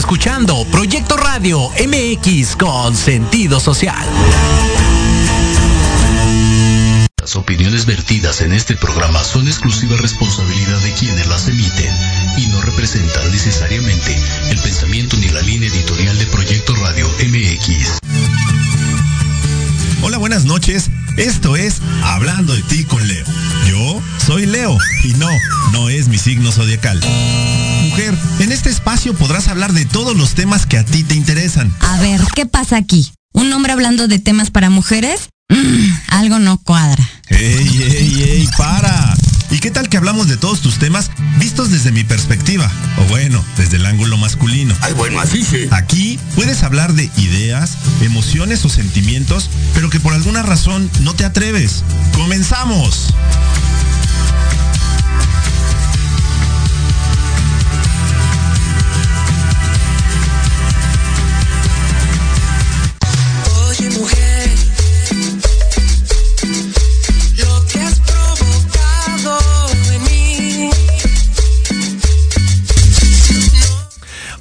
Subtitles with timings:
[0.00, 4.08] Escuchando Proyecto Radio MX con sentido social.
[7.20, 11.94] Las opiniones vertidas en este programa son exclusiva responsabilidad de quienes las emiten
[12.38, 14.18] y no representan necesariamente
[14.48, 17.98] el pensamiento ni la línea editorial de Proyecto Radio MX.
[20.02, 20.88] Hola, buenas noches.
[21.18, 23.26] Esto es Hablando de ti con Leo.
[23.68, 25.28] Yo soy Leo y no,
[25.72, 27.00] no es mi signo zodiacal.
[27.90, 31.74] Mujer, en este espacio podrás hablar de todos los temas que a ti te interesan.
[31.80, 33.10] A ver, ¿qué pasa aquí?
[33.32, 35.22] ¿Un hombre hablando de temas para mujeres?
[35.48, 37.04] Mm, algo no cuadra.
[37.26, 38.48] ¡Ey, ey, ey!
[38.56, 39.16] ¡Para!
[39.50, 42.70] ¿Y qué tal que hablamos de todos tus temas vistos desde mi perspectiva?
[42.98, 44.72] O bueno, desde el ángulo masculino.
[44.82, 45.66] Ay, bueno, así sí.
[45.72, 51.24] Aquí puedes hablar de ideas, emociones o sentimientos, pero que por alguna razón no te
[51.24, 51.82] atreves.
[52.14, 53.12] ¡Comenzamos!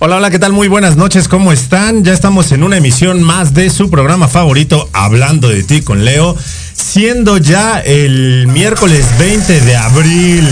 [0.02, 0.54] Hola, hola, ¿qué tal?
[0.54, 2.06] Muy buenas noches, ¿cómo están?
[2.06, 6.38] Ya estamos en una emisión más de su programa favorito, Hablando de ti con Leo,
[6.72, 10.48] siendo ya el miércoles 20 de abril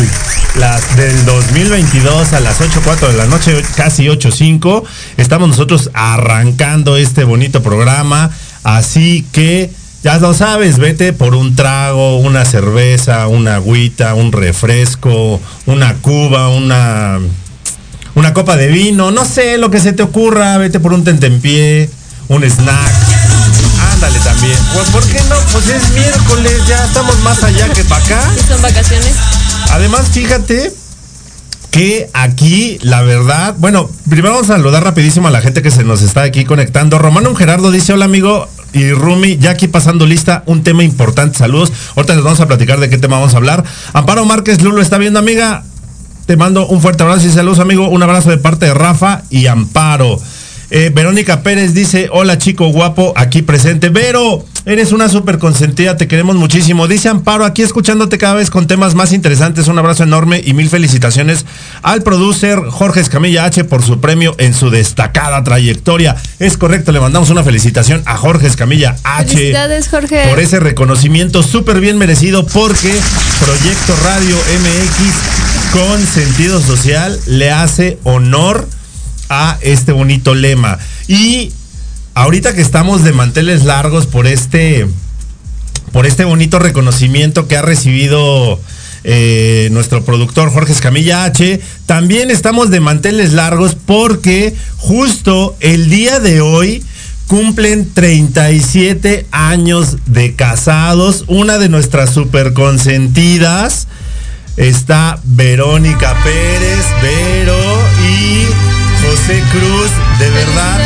[0.57, 4.83] las del 2022 a las 8.04 de la noche, casi 8.05.
[5.15, 8.29] Estamos nosotros arrancando este bonito programa,
[8.63, 9.71] así que...
[10.03, 16.49] Ya lo sabes, vete por un trago, una cerveza, una agüita, un refresco, una cuba,
[16.49, 17.19] una
[18.17, 21.87] una copa de vino, no sé, lo que se te ocurra, vete por un tentempié,
[22.29, 22.91] un snack.
[23.93, 24.57] Ándale también.
[24.73, 25.35] Pues, ¿Por qué no?
[25.51, 28.19] Pues es miércoles, ya estamos más allá que para acá.
[28.35, 29.13] ¿Y son vacaciones?
[29.69, 30.73] Además, fíjate
[31.69, 35.83] que aquí, la verdad, bueno, primero vamos a saludar rapidísimo a la gente que se
[35.83, 36.97] nos está aquí conectando.
[36.97, 41.71] Romano Gerardo dice, hola amigo, y Rumi, ya aquí pasando lista, un tema importante, saludos.
[41.95, 43.63] Ahorita les vamos a platicar de qué tema vamos a hablar.
[43.93, 45.63] Amparo Márquez, Lulo está viendo, amiga.
[46.27, 47.87] Te mando un fuerte abrazo y saludos, amigo.
[47.87, 50.19] Un abrazo de parte de Rafa y Amparo.
[50.69, 53.87] Eh, Verónica Pérez dice, hola chico guapo, aquí presente.
[53.87, 56.89] Vero, eres una súper consentida, te queremos muchísimo.
[56.89, 59.69] Dice Amparo, aquí escuchándote cada vez con temas más interesantes.
[59.69, 61.45] Un abrazo enorme y mil felicitaciones
[61.81, 66.17] al producer Jorge Escamilla H por su premio en su destacada trayectoria.
[66.39, 69.29] Es correcto, le mandamos una felicitación a Jorge Escamilla H.
[69.29, 70.27] Felicidades, Jorge.
[70.27, 72.93] Por ese reconocimiento súper bien merecido porque
[73.39, 78.67] Proyecto Radio MX con sentido social le hace honor
[79.29, 80.77] a este bonito lema.
[81.07, 81.51] Y
[82.13, 84.87] ahorita que estamos de manteles largos por este,
[85.91, 88.59] por este bonito reconocimiento que ha recibido
[89.03, 96.19] eh, nuestro productor Jorge Escamilla H, también estamos de manteles largos porque justo el día
[96.19, 96.83] de hoy
[97.27, 103.87] cumplen 37 años de casados, una de nuestras super consentidas.
[104.57, 107.59] Está Verónica Pérez, Vero
[108.09, 108.43] y
[109.05, 110.79] José Cruz, de verdad,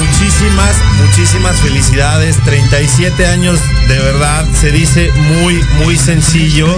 [0.00, 2.36] muchísimas, muchísimas felicidades.
[2.44, 6.68] 37 años, de verdad, se dice muy, muy sencillo,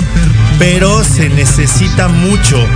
[0.58, 2.66] pero se necesita mucho,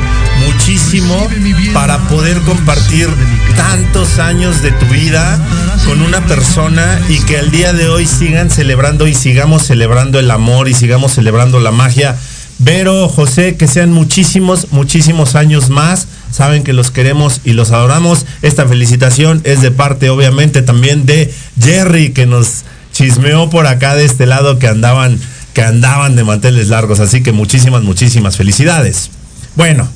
[0.47, 1.29] muchísimo
[1.75, 3.09] para poder compartir
[3.57, 5.41] tantos años de tu vida
[5.85, 10.31] con una persona y que al día de hoy sigan celebrando y sigamos celebrando el
[10.31, 12.17] amor y sigamos celebrando la magia.
[12.65, 16.07] Vero, José, que sean muchísimos, muchísimos años más.
[16.31, 18.25] Saben que los queremos y los adoramos.
[18.41, 22.63] Esta felicitación es de parte, obviamente, también de Jerry, que nos
[22.93, 25.19] chismeó por acá de este lado que andaban,
[25.55, 27.01] que andaban de manteles largos.
[27.01, 29.11] Así que muchísimas, muchísimas felicidades.
[29.57, 29.89] Bueno,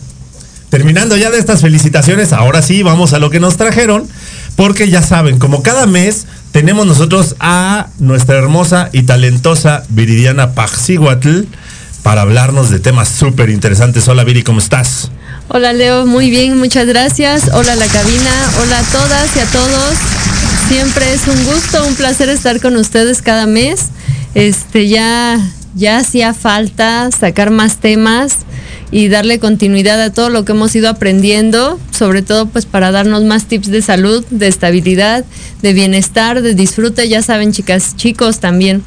[0.69, 4.09] terminando ya de estas felicitaciones, ahora sí vamos a lo que nos trajeron.
[4.57, 11.43] Porque ya saben, como cada mes tenemos nosotros a nuestra hermosa y talentosa Viridiana Paxiguatl
[12.07, 14.07] para hablarnos de temas súper interesantes.
[14.07, 15.11] Hola Viri, ¿cómo estás?
[15.49, 17.51] Hola Leo, muy bien, muchas gracias.
[17.53, 18.31] Hola la cabina,
[18.63, 19.95] hola a todas y a todos.
[20.69, 23.87] Siempre es un gusto, un placer estar con ustedes cada mes.
[24.37, 25.41] Este ya
[25.75, 28.37] ya hacía falta sacar más temas
[28.93, 33.25] y darle continuidad a todo lo que hemos ido aprendiendo, sobre todo pues para darnos
[33.25, 35.25] más tips de salud, de estabilidad,
[35.61, 38.85] de bienestar, de disfrute, ya saben chicas, chicos también.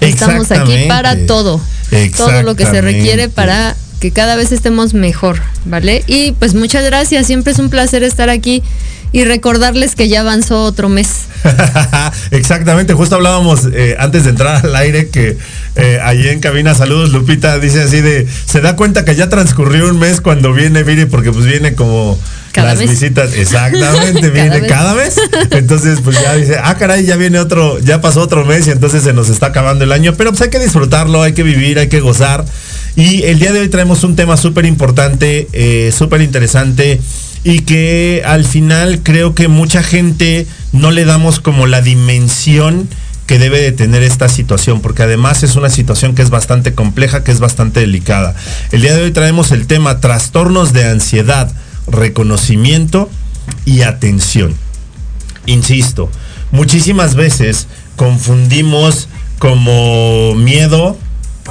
[0.00, 1.60] Estamos aquí para todo,
[2.16, 6.02] todo lo que se requiere para que cada vez estemos mejor, ¿vale?
[6.06, 8.62] Y pues muchas gracias, siempre es un placer estar aquí
[9.12, 11.26] y recordarles que ya avanzó otro mes.
[12.30, 15.36] Exactamente, justo hablábamos eh, antes de entrar al aire que
[15.76, 19.88] eh, allí en cabina, saludos Lupita, dice así de, se da cuenta que ya transcurrió
[19.88, 22.18] un mes cuando viene Viri porque pues viene como
[22.52, 22.90] Cada las vez.
[22.90, 24.68] visitas, exactamente, Cada viene vez.
[24.70, 25.16] cada vez.
[25.50, 29.02] Entonces, pues ya dice, ah, caray, ya viene otro, ya pasó otro mes y entonces
[29.02, 30.14] se nos está acabando el año.
[30.16, 32.44] Pero pues hay que disfrutarlo, hay que vivir, hay que gozar.
[32.96, 37.00] Y el día de hoy traemos un tema súper importante, eh, súper interesante
[37.44, 42.88] y que al final creo que mucha gente no le damos como la dimensión
[43.26, 47.22] que debe de tener esta situación, porque además es una situación que es bastante compleja,
[47.22, 48.34] que es bastante delicada.
[48.72, 51.50] El día de hoy traemos el tema trastornos de ansiedad,
[51.90, 53.10] reconocimiento
[53.64, 54.54] y atención.
[55.46, 56.10] Insisto,
[56.50, 57.66] muchísimas veces
[57.96, 59.08] confundimos
[59.38, 60.96] como miedo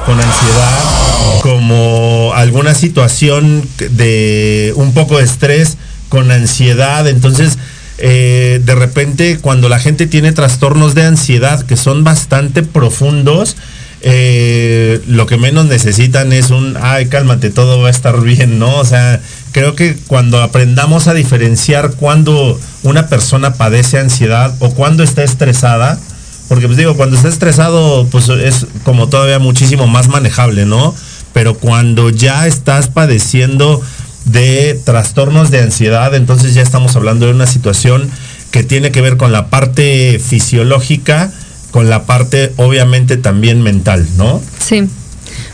[0.06, 5.78] con ansiedad, como alguna situación de un poco de estrés
[6.10, 7.08] con ansiedad.
[7.08, 7.58] Entonces,
[7.98, 13.58] eh, de repente, cuando la gente tiene trastornos de ansiedad que son bastante profundos,
[14.02, 18.78] eh, lo que menos necesitan es un, ay, cálmate, todo va a estar bien, ¿no?
[18.78, 25.04] O sea, creo que cuando aprendamos a diferenciar cuando una persona padece ansiedad o cuando
[25.04, 26.00] está estresada,
[26.48, 30.96] porque pues digo, cuando está estresado, pues es como todavía muchísimo más manejable, ¿no?
[31.34, 33.82] Pero cuando ya estás padeciendo
[34.26, 38.10] de trastornos de ansiedad, entonces ya estamos hablando de una situación
[38.52, 41.32] que tiene que ver con la parte fisiológica,
[41.72, 44.42] con la parte obviamente también mental, ¿no?
[44.60, 44.90] Sí.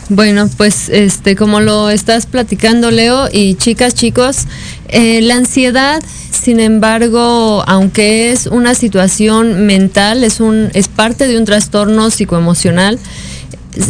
[0.08, 4.44] Bueno, pues este, como lo estás platicando, Leo, y chicas, chicos,
[4.86, 11.36] eh, la ansiedad, sin embargo, aunque es una situación mental, es un, es parte de
[11.36, 13.00] un trastorno psicoemocional,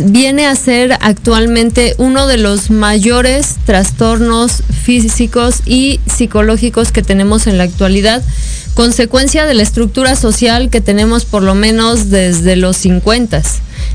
[0.06, 7.58] viene a ser actualmente uno de los mayores trastornos físicos y psicológicos que tenemos en
[7.58, 8.22] la actualidad,
[8.76, 13.42] consecuencia de la estructura social que tenemos por lo menos desde los 50.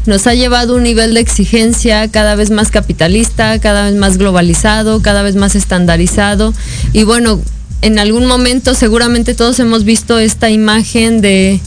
[0.08, 5.04] Nos ha llevado un nivel de exigencia cada vez más capitalista, cada vez más globalizado,
[5.04, 6.52] cada vez más estandarizado.
[6.94, 7.40] Y bueno,
[7.84, 11.60] en algún momento seguramente todos hemos visto esta imagen de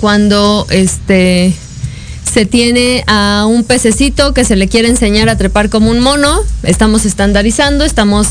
[0.00, 1.52] cuando este
[2.32, 6.40] se tiene a un pececito que se le quiere enseñar a trepar como un mono,
[6.62, 8.28] estamos estandarizando, estamos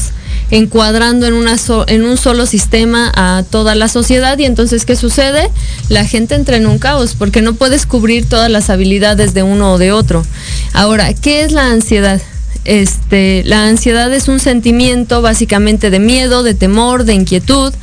[0.51, 5.49] encuadrando en, un solo sistema a toda la sociedad y entonces ¿qué sucede?
[5.89, 9.73] La gente entra en un caos porque no puedes cubrir todas las habilidades de uno
[9.73, 10.25] o de otro.
[10.73, 12.21] Ahora, ¿qué es la ansiedad?
[12.63, 17.73] Este, la ansiedad es un sentimiento básicamente de miedo, de temor, de inquietud,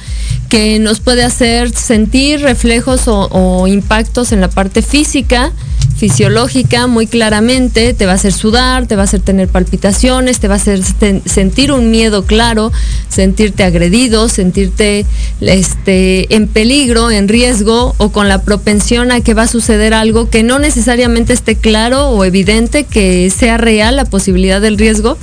[0.48, 5.52] que nos puede hacer sentir reflejos o, impactos en la parte física,
[5.96, 10.48] fisiológica muy claramente, te va a hacer sudar, te va a hacer tener palpitaciones, te
[10.48, 10.80] va a hacer
[11.26, 12.72] sentir un miedo claro,
[13.08, 15.04] sentirte agredido, sentirte
[15.40, 20.30] este, en peligro, en riesgo o con la propensión a que va a suceder algo
[20.30, 25.18] que no necesariamente esté claro o evidente que sea real la posibilidad del riesgo,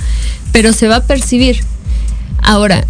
[0.52, 1.64] pero se va a percibir.
[2.42, 2.86] Ahora,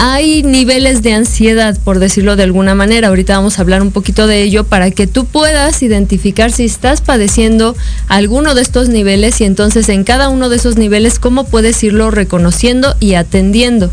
[0.00, 3.08] hay niveles de ansiedad, por decirlo de alguna manera.
[3.08, 7.00] Ahorita vamos a hablar un poquito de ello para que tú puedas identificar si estás
[7.00, 7.76] padeciendo
[8.06, 12.12] alguno de estos niveles y entonces en cada uno de esos niveles cómo puedes irlo
[12.12, 13.90] reconociendo y atendiendo.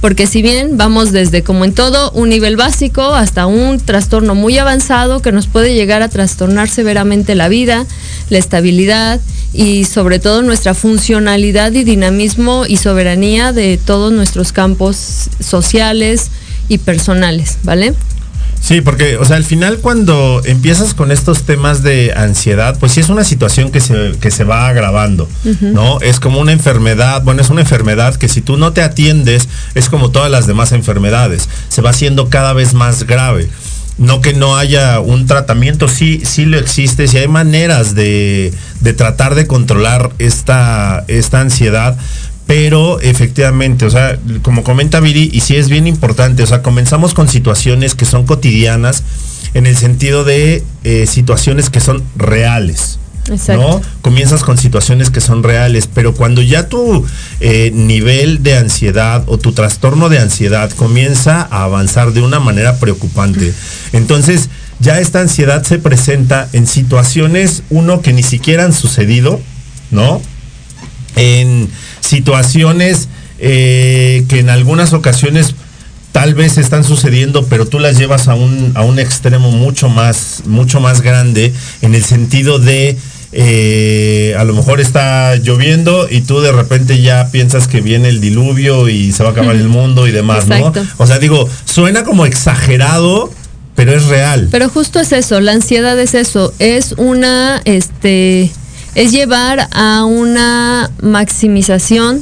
[0.00, 4.56] Porque si bien vamos desde, como en todo, un nivel básico hasta un trastorno muy
[4.56, 7.84] avanzado que nos puede llegar a trastornar severamente la vida,
[8.30, 9.20] la estabilidad
[9.52, 16.30] y sobre todo nuestra funcionalidad y dinamismo y soberanía de todos nuestros campos sociales
[16.68, 17.94] y personales, ¿vale?
[18.60, 23.00] Sí, porque, o sea, al final cuando empiezas con estos temas de ansiedad, pues sí
[23.00, 25.28] es una situación que se, que se va agravando,
[25.60, 26.00] ¿no?
[26.00, 29.88] Es como una enfermedad, bueno, es una enfermedad que si tú no te atiendes, es
[29.88, 33.48] como todas las demás enfermedades, se va haciendo cada vez más grave.
[33.96, 38.92] No que no haya un tratamiento, sí, sí lo existe, sí hay maneras de, de
[38.92, 41.96] tratar de controlar esta, esta ansiedad,
[42.48, 47.12] pero efectivamente, o sea, como comenta Viri, y sí es bien importante, o sea, comenzamos
[47.12, 49.02] con situaciones que son cotidianas
[49.52, 52.98] en el sentido de eh, situaciones que son reales.
[53.30, 53.62] Exacto.
[53.62, 53.82] ¿no?
[54.00, 57.04] Comienzas con situaciones que son reales, pero cuando ya tu
[57.40, 62.78] eh, nivel de ansiedad o tu trastorno de ansiedad comienza a avanzar de una manera
[62.78, 63.52] preocupante,
[63.92, 64.48] entonces
[64.80, 69.38] ya esta ansiedad se presenta en situaciones, uno, que ni siquiera han sucedido,
[69.90, 70.22] ¿no?
[71.14, 71.68] En
[72.00, 75.54] situaciones eh, que en algunas ocasiones
[76.12, 80.42] tal vez están sucediendo, pero tú las llevas a un, a un extremo mucho más,
[80.46, 81.52] mucho más grande,
[81.82, 82.96] en el sentido de
[83.30, 88.20] eh, a lo mejor está lloviendo y tú de repente ya piensas que viene el
[88.20, 90.82] diluvio y se va a acabar el mundo y demás, Exacto.
[90.82, 90.90] ¿no?
[90.96, 93.30] O sea, digo, suena como exagerado,
[93.74, 94.48] pero es real.
[94.50, 98.50] Pero justo es eso, la ansiedad es eso, es una, este,
[98.98, 102.20] es llevar a una maximización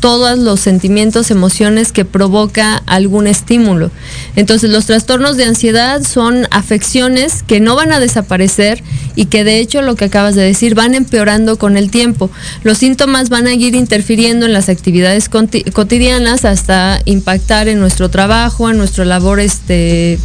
[0.00, 3.90] todos los sentimientos, emociones que provoca algún estímulo.
[4.36, 8.82] Entonces los trastornos de ansiedad son afecciones que no van a desaparecer
[9.16, 12.30] y que de hecho lo que acabas de decir van empeorando con el tiempo.
[12.64, 18.68] Los síntomas van a ir interfiriendo en las actividades cotidianas hasta impactar en nuestro trabajo,
[18.68, 20.18] en nuestra labor este,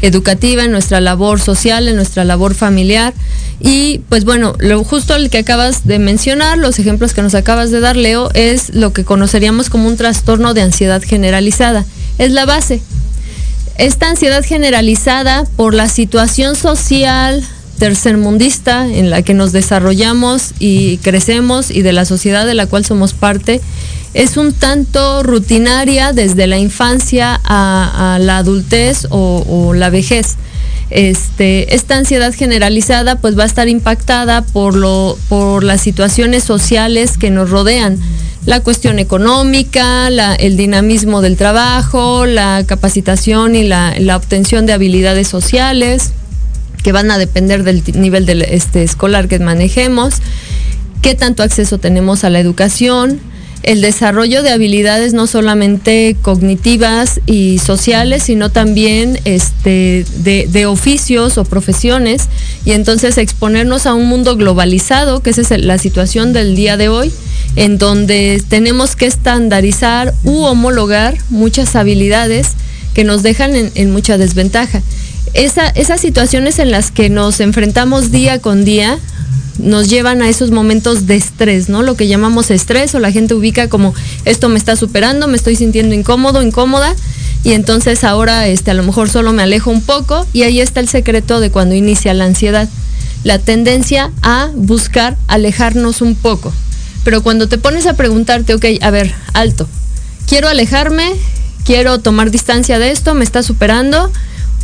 [0.00, 3.12] educativa, en nuestra labor social, en nuestra labor familiar.
[3.64, 7.70] Y pues bueno, lo justo el que acabas de mencionar, los ejemplos que nos acabas
[7.70, 11.84] de dar, Leo, es lo que conoceríamos como un trastorno de ansiedad generalizada.
[12.18, 12.82] Es la base.
[13.78, 17.44] Esta ansiedad generalizada por la situación social
[17.78, 22.84] tercermundista en la que nos desarrollamos y crecemos y de la sociedad de la cual
[22.84, 23.60] somos parte,
[24.12, 30.36] es un tanto rutinaria desde la infancia a, la adultez o la vejez.
[30.94, 37.16] Este, esta ansiedad generalizada pues va a estar impactada por, lo, por las situaciones sociales
[37.16, 37.98] que nos rodean.
[38.44, 46.10] La cuestión económica, el dinamismo del trabajo, la capacitación y la, obtención de habilidades sociales
[46.82, 50.14] que van a depender del nivel del, este, escolar que manejemos,
[51.00, 53.20] qué tanto acceso tenemos a la educación,
[53.62, 61.38] el desarrollo de habilidades no solamente cognitivas y sociales, sino también este, de, de oficios
[61.38, 62.28] o profesiones,
[62.64, 66.88] y entonces exponernos a un mundo globalizado, que esa es la situación del día de
[66.88, 67.12] hoy,
[67.56, 72.48] en donde tenemos que estandarizar u homologar muchas habilidades
[72.94, 74.82] que nos dejan en, mucha desventaja.
[75.34, 78.98] Esa- esas situaciones en las que nos enfrentamos día con día
[79.58, 81.82] nos llevan a esos momentos de estrés, ¿no?
[81.82, 83.94] Lo que llamamos estrés o la gente ubica como
[84.24, 86.94] esto me está superando, me estoy sintiendo incómodo, incómoda
[87.44, 90.80] y entonces ahora este a lo mejor solo me alejo un poco y ahí está
[90.80, 92.68] el secreto de cuando inicia la ansiedad.
[93.24, 96.52] La tendencia a buscar alejarnos un poco.
[97.04, 99.68] Pero cuando te pones a preguntarte, ok, a ver, alto,
[100.26, 101.12] quiero alejarme,
[101.64, 104.10] quiero tomar distancia de esto, me está superando,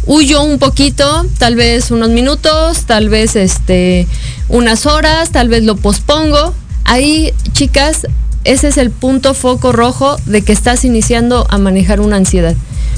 [0.07, 4.07] huyo un poquito, tal vez unos minutos, tal vez este
[4.49, 6.55] unas horas, tal vez lo pospongo.
[6.85, 8.07] Ahí, chicas,
[8.45, 12.55] ese es el punto foco rojo de que estás iniciando a manejar una ansiedad.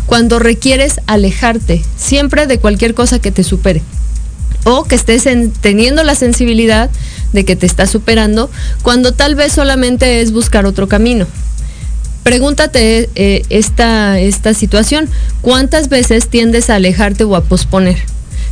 [0.06, 3.82] Cuando requieres alejarte siempre de cualquier cosa que te supere
[4.64, 6.90] o que estés en- teniendo la sensibilidad
[7.32, 8.50] de que te está superando,
[8.82, 11.26] cuando tal vez solamente es buscar otro camino.
[12.22, 15.08] Pregúntate eh, esta, esta situación,
[15.40, 17.98] ¿cuántas veces tiendes a alejarte o a posponer?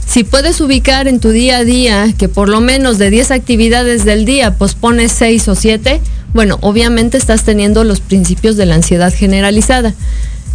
[0.07, 4.07] Si puedes ubicar en tu día a día que por lo menos de 10 actividades
[4.07, 6.01] del día pospones 6 o 7,
[6.33, 9.95] bueno, obviamente estás teniendo los principios de la ansiedad generalizada.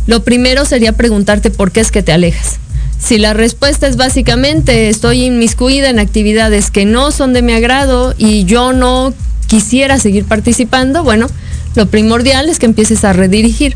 [0.07, 2.57] Lo primero sería preguntarte por qué es que te alejas.
[2.99, 8.15] Si la respuesta es básicamente estoy inmiscuida en actividades que no son de mi agrado
[8.17, 9.13] y yo no
[9.47, 11.27] quisiera seguir participando, bueno,
[11.75, 13.75] lo primordial es que empieces a redirigir.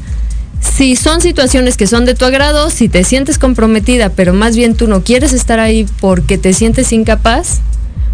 [0.61, 4.75] Si son situaciones que son de tu agrado, si te sientes comprometida, pero más bien
[4.75, 7.59] tú no quieres estar ahí porque te sientes incapaz,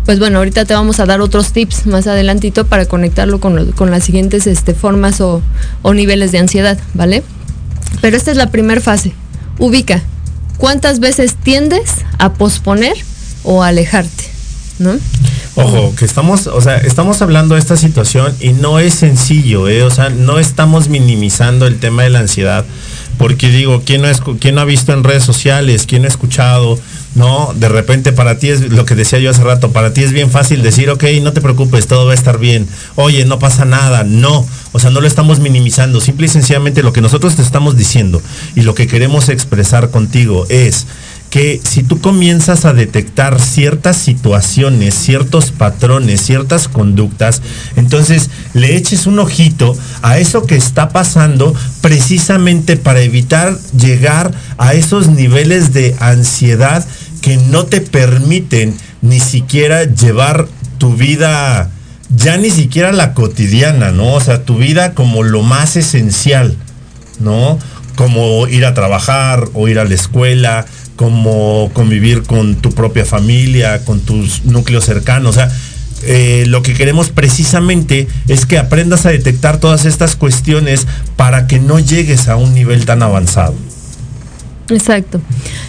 [0.06, 4.04] pues bueno, ahorita te vamos a dar otros tips más adelantito para conectarlo con, las
[4.04, 5.42] siguientes este, formas o,
[5.82, 7.24] o niveles de ansiedad, ¿vale?
[8.02, 9.13] Pero esta es la primera fase.
[9.60, 10.02] Ubica
[10.58, 12.96] cuántas veces tiendes a posponer
[13.44, 14.25] o a alejarte,
[15.56, 19.84] Ojo, que estamos, o sea, estamos hablando de esta situación y no es sencillo, ¿eh?
[19.84, 22.65] O sea, no estamos minimizando el tema de la ansiedad,
[23.20, 25.86] porque digo, ¿quién no, escu- quién no ha visto en redes sociales?
[25.88, 26.80] ¿Quién ha escuchado?
[27.13, 30.12] No, de repente para ti es lo que decía yo hace rato, para ti es
[30.12, 32.68] bien fácil decir, ok, no te preocupes, todo va a estar bien.
[32.96, 34.48] Oye, no pasa nada, no.
[34.72, 38.20] O sea, no lo estamos minimizando, simple y sencillamente lo que nosotros te estamos diciendo
[38.56, 40.88] y lo que queremos expresar contigo es
[41.34, 47.42] que si tú comienzas a detectar ciertas situaciones, ciertos patrones, ciertas conductas,
[47.75, 54.75] entonces le eches un ojito a eso que está pasando precisamente para evitar llegar a
[54.75, 56.86] esos niveles de ansiedad
[57.22, 60.48] que no te permiten ni siquiera llevar
[60.78, 61.72] tu vida,
[62.16, 64.13] ya ni siquiera la cotidiana, ¿no?
[64.13, 66.56] O sea, tu vida como lo más esencial,
[67.20, 67.58] ¿no?
[67.96, 73.84] Como ir a trabajar o ir a la escuela, como convivir con tu propia familia,
[73.86, 75.32] con tus núcleos cercanos.
[75.32, 75.51] O sea,
[76.06, 81.60] eh, lo que queremos precisamente es que aprendas a detectar todas estas cuestiones para que
[81.60, 83.56] no llegues a un nivel tan avanzado.
[84.69, 85.21] Exacto.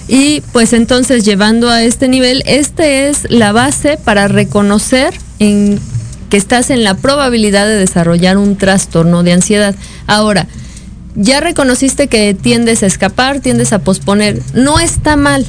[0.08, 5.78] Y pues entonces llevando a este nivel, esta es la base para reconocer en
[6.30, 9.74] que estás en la probabilidad de desarrollar un trastorno de ansiedad.
[10.06, 10.46] Ahora,
[11.14, 14.40] ya reconociste que tiendes a escapar, tiendes a posponer.
[14.54, 15.46] No está mal.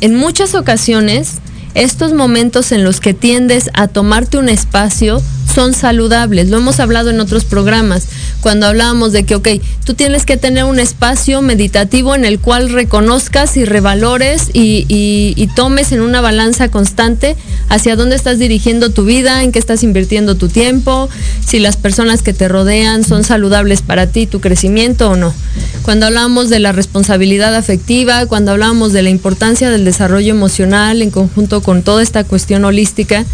[0.00, 1.38] En muchas ocasiones,
[1.74, 6.48] estos momentos en los que tiendes a tomarte un espacio son saludables.
[6.48, 8.06] Lo hemos hablado en otros programas,
[8.40, 9.48] cuando hablábamos de que, ok,
[9.84, 15.48] tú tienes que tener un espacio meditativo en el cual reconozcas y revalores y, y-
[15.56, 17.34] tomes en una balanza constante
[17.68, 21.08] hacia dónde estás dirigiendo tu vida, en qué estás invirtiendo tu tiempo,
[21.44, 25.34] si las personas que te rodean son saludables para ti, tu crecimiento o no.
[25.82, 31.10] Cuando hablábamos de la responsabilidad afectiva, cuando hablábamos de la importancia del desarrollo emocional en
[31.10, 33.24] conjunto con toda esta cuestión holística,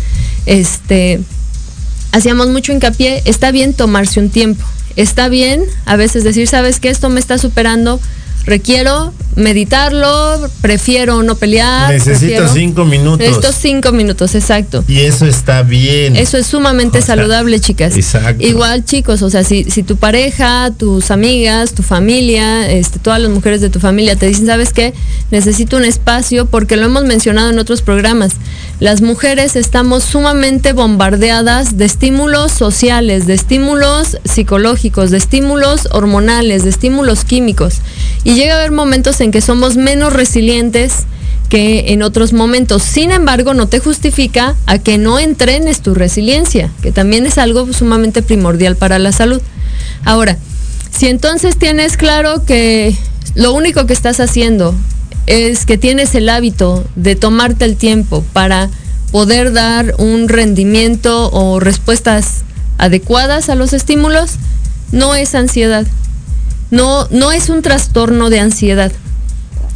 [0.47, 1.21] este,
[2.15, 6.89] hacíamos mucho hincapié, está bien tomarse un tiempo, está bien a veces decir, sabes que
[6.89, 8.01] esto me está superando,
[8.47, 11.91] requiero meditarlo, prefiero no pelear.
[11.93, 13.27] Necesito prefiero- cinco minutos.
[13.27, 14.85] Estos cinco minutos, exacto.
[14.87, 16.15] Y eso está bien.
[16.17, 17.97] Eso es sumamente O sea, saludable, chicas.
[17.97, 18.45] exacto.
[18.47, 23.31] Igual, chicos, o sea, si, si tu pareja, tus amigas, tu familia, este, todas las
[23.31, 24.95] mujeres de tu familia te dicen, ¿sabes qué?
[25.31, 28.33] Necesito un espacio, porque lo hemos mencionado en otros programas.
[28.81, 36.71] Las mujeres estamos sumamente bombardeadas de estímulos sociales, de estímulos psicológicos, de estímulos hormonales, de
[36.71, 37.77] estímulos químicos.
[38.25, 41.05] Y llega a haber momentos en que somos menos resilientes
[41.49, 42.83] que en otros momentos.
[42.83, 47.71] Sin embargo, no te justifica a que no entrenes tu resiliencia, que también es algo
[47.73, 49.41] sumamente primordial para la salud.
[50.05, 50.39] Ahora,
[50.91, 52.97] si entonces tienes claro que
[53.35, 54.75] lo único que estás haciendo
[55.27, 58.71] es que tienes el hábito de tomarte el tiempo para
[59.11, 62.43] poder dar un rendimiento o respuestas
[62.79, 64.33] adecuadas a los estímulos,
[64.93, 65.87] no es ansiedad.
[66.75, 68.93] No, no es un trastorno de ansiedad.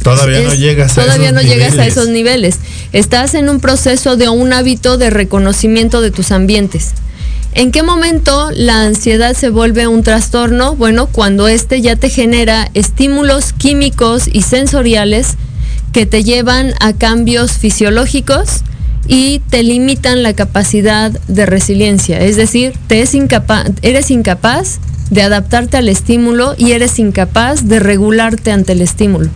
[0.03, 1.97] Todavía no llegas a todavía esos no llegas a niveles.
[1.97, 2.55] esos niveles.
[2.93, 6.91] Estás en un proceso de un hábito de reconocimiento de tus ambientes.
[7.53, 10.75] ¿En qué momento la ansiedad se vuelve un trastorno?
[10.75, 15.35] Bueno, cuando este ya te genera estímulos químicos y sensoriales
[15.91, 18.61] que te llevan a cambios fisiológicos
[19.07, 22.19] y te limitan la capacidad de resiliencia.
[22.21, 27.79] Es decir, te es incapa- eres incapaz de adaptarte al estímulo y eres incapaz de
[27.79, 29.29] regularte ante el estímulo.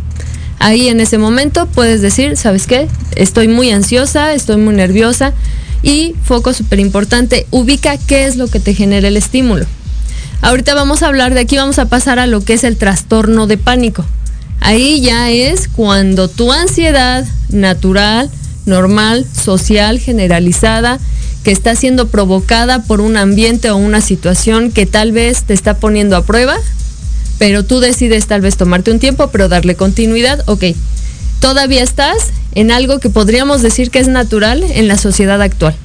[0.59, 2.88] Ahí en ese momento puedes decir, ¿sabes qué?
[3.15, 5.33] Estoy muy ansiosa, estoy muy nerviosa
[5.81, 9.65] y foco súper importante, ubica qué es lo que te genera el estímulo.
[10.41, 13.47] Ahorita vamos a hablar de aquí, vamos a pasar a lo que es el trastorno
[13.47, 14.05] de pánico.
[14.59, 18.29] Ahí ya es cuando tu ansiedad natural,
[18.65, 20.99] normal, social, generalizada,
[21.43, 25.77] que está siendo provocada por un ambiente o una situación que tal vez te está
[25.77, 26.56] poniendo a prueba,
[27.38, 30.63] pero tú decides tal vez tomarte un tiempo, pero darle continuidad, ok.
[31.39, 35.75] Todavía estás en algo que podríamos decir que es natural en la sociedad actual.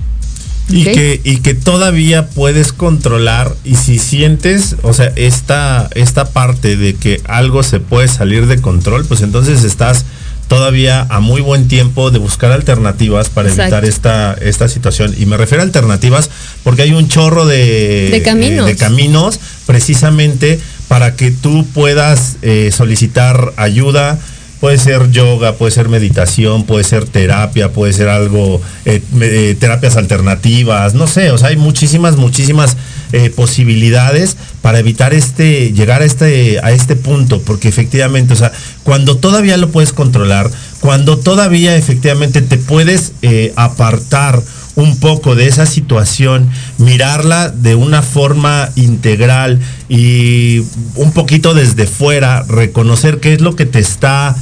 [0.70, 0.94] Y, ¿ok?
[0.94, 6.94] que, y que todavía puedes controlar y si sientes, o sea, esta, esta parte de
[6.94, 10.04] que algo se puede salir de control, pues entonces estás
[10.48, 13.76] todavía a muy buen tiempo de buscar alternativas para Exacto.
[13.76, 15.14] evitar esta, esta situación.
[15.18, 16.30] Y me refiero a alternativas
[16.64, 18.66] porque hay un chorro de, De caminos.
[18.66, 20.58] de caminos precisamente
[20.88, 24.18] para que tú puedas eh, solicitar ayuda.
[24.60, 29.96] Puede ser yoga, puede ser meditación, puede ser terapia, puede ser algo, eh, eh, terapias
[29.96, 32.76] alternativas, no sé, o sea, hay muchísimas, muchísimas
[33.12, 38.50] eh, posibilidades para evitar este, llegar a este, a este punto, porque efectivamente, o sea,
[38.82, 43.12] cuando todavía lo puedes controlar, cuando todavía efectivamente te puedes
[43.54, 44.42] apartar
[44.74, 50.62] un poco de esa situación, mirarla de una forma integral y
[50.94, 54.36] un poquito desde fuera, reconocer qué es lo que te está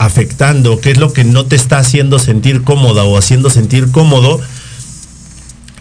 [0.00, 4.40] afectando, qué es lo que no te está haciendo sentir cómoda o haciendo sentir cómodo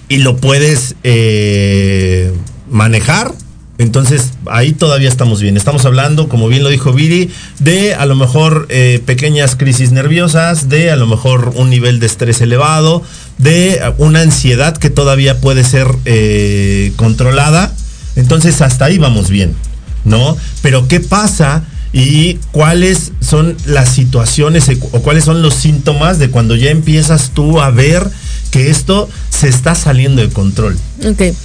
[0.09, 2.33] y lo puedes eh,
[2.69, 3.33] manejar.
[3.77, 5.55] Entonces ahí todavía estamos bien.
[5.55, 10.67] Estamos hablando, como bien lo dijo Viri, de a lo mejor eh, pequeñas crisis nerviosas,
[10.67, 13.01] de a lo mejor un nivel de estrés elevado,
[13.37, 17.73] de una ansiedad que todavía puede ser eh, controlada.
[18.17, 19.55] Entonces hasta ahí vamos bien,
[20.03, 20.35] ¿no?
[20.61, 21.63] Pero ¿qué pasa?
[21.91, 27.59] Y cuáles son las situaciones o cuáles son los síntomas de cuando ya empiezas tú
[27.59, 28.07] a ver
[28.51, 30.77] que esto se está saliendo de control.
[31.05, 31.35] Ok.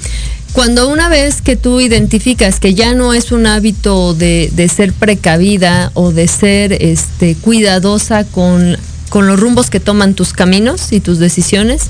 [0.53, 5.91] Cuando una vez que tú identificas que ya no es un hábito de, ser precavida
[5.95, 8.77] o de ser este, cuidadosa con,
[9.09, 11.89] con los rumbos que toman tus caminos y tus decisiones,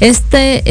[0.00, 0.62] este,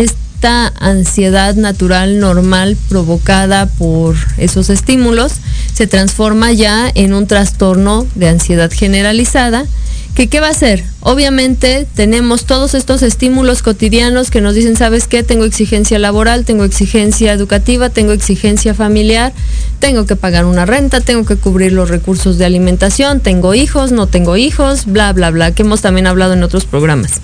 [0.42, 5.34] esta ansiedad natural normal provocada por esos estímulos
[5.72, 9.68] se transforma ya en un trastorno de ansiedad generalizada
[10.16, 10.84] que qué va a hacer?
[11.02, 15.22] Obviamente tenemos todos estos estímulos cotidianos que nos dicen, ¿sabes qué?
[15.22, 19.34] Tengo exigencia laboral, tengo exigencia educativa, tengo exigencia familiar,
[19.78, 24.08] tengo que pagar una renta, tengo que cubrir los recursos de alimentación, tengo hijos, no
[24.08, 27.22] tengo hijos, bla, bla, bla, que hemos también hablado en otros programas.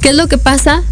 [0.00, 0.84] ¿Qué es lo que pasa?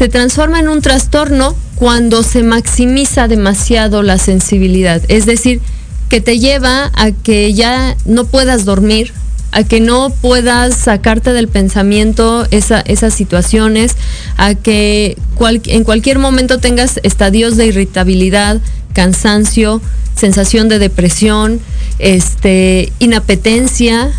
[0.00, 5.02] Se transforma en un trastorno cuando se maximiza demasiado la sensibilidad.
[5.08, 5.60] Es decir,
[6.08, 9.12] que te lleva a que ya no puedas dormir,
[9.52, 13.94] a que no puedas sacarte del pensamiento esa- esas situaciones,
[14.38, 15.18] a que
[15.66, 18.58] en cualquier momento tengas estadios de irritabilidad,
[18.94, 19.82] cansancio,
[20.16, 21.60] sensación de depresión,
[21.98, 24.10] este, inapetencia,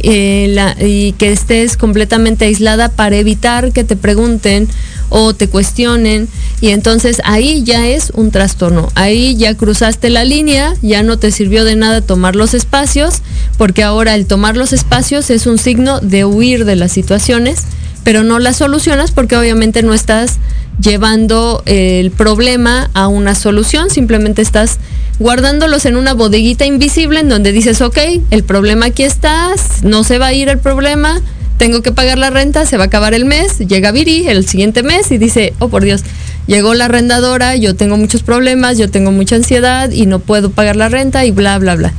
[0.00, 4.68] eh, y que estés completamente aislada para evitar que te pregunten
[5.10, 6.28] o te cuestionen
[6.60, 11.30] y entonces ahí ya es un trastorno, ahí ya cruzaste la línea, ya no te
[11.30, 13.22] sirvió de nada tomar los espacios,
[13.56, 17.64] porque ahora el tomar los espacios es un signo de huir de las situaciones,
[18.02, 20.38] pero no las solucionas porque obviamente no estás
[20.80, 24.78] llevando eh, el problema a una solución, simplemente estás
[25.18, 27.98] guardándolos en una bodeguita invisible en donde dices, ok,
[28.30, 29.50] el problema aquí está,
[29.82, 31.20] no se va a ir el problema,
[31.58, 34.82] tengo que pagar la renta, se va a acabar el mes, llega Viri el siguiente
[34.82, 36.02] mes y dice, oh por Dios,
[36.46, 40.76] llegó la arrendadora, yo tengo muchos problemas, yo tengo mucha ansiedad y no puedo pagar
[40.76, 41.92] la renta y bla, bla, bla.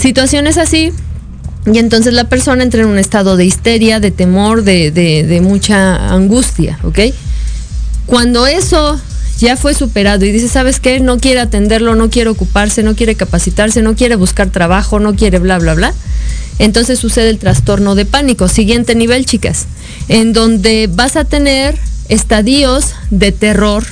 [0.00, 0.92] Situaciones así,
[1.70, 6.12] y entonces la persona entra en un estado de histeria, de temor, de, de- mucha
[6.12, 6.98] angustia, ¿ok?
[8.06, 9.00] Cuando eso
[9.38, 11.00] ya fue superado y dice, ¿sabes qué?
[11.00, 15.38] No quiere atenderlo, no quiere ocuparse, no quiere capacitarse, no quiere buscar trabajo, no quiere
[15.38, 15.94] bla, bla, bla.
[16.58, 18.48] Entonces sucede el trastorno de pánico.
[18.48, 19.66] Siguiente nivel, chicas,
[20.08, 21.76] en donde vas a tener
[22.08, 23.84] estadios de terror,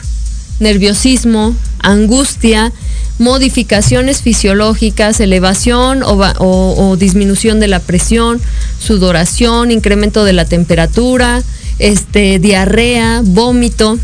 [0.60, 2.72] nerviosismo, angustia,
[3.18, 8.40] modificaciones fisiológicas, elevación o, o disminución de la presión,
[8.80, 11.42] sudoración, incremento de la temperatura,
[11.78, 13.98] este, diarrea, vómito.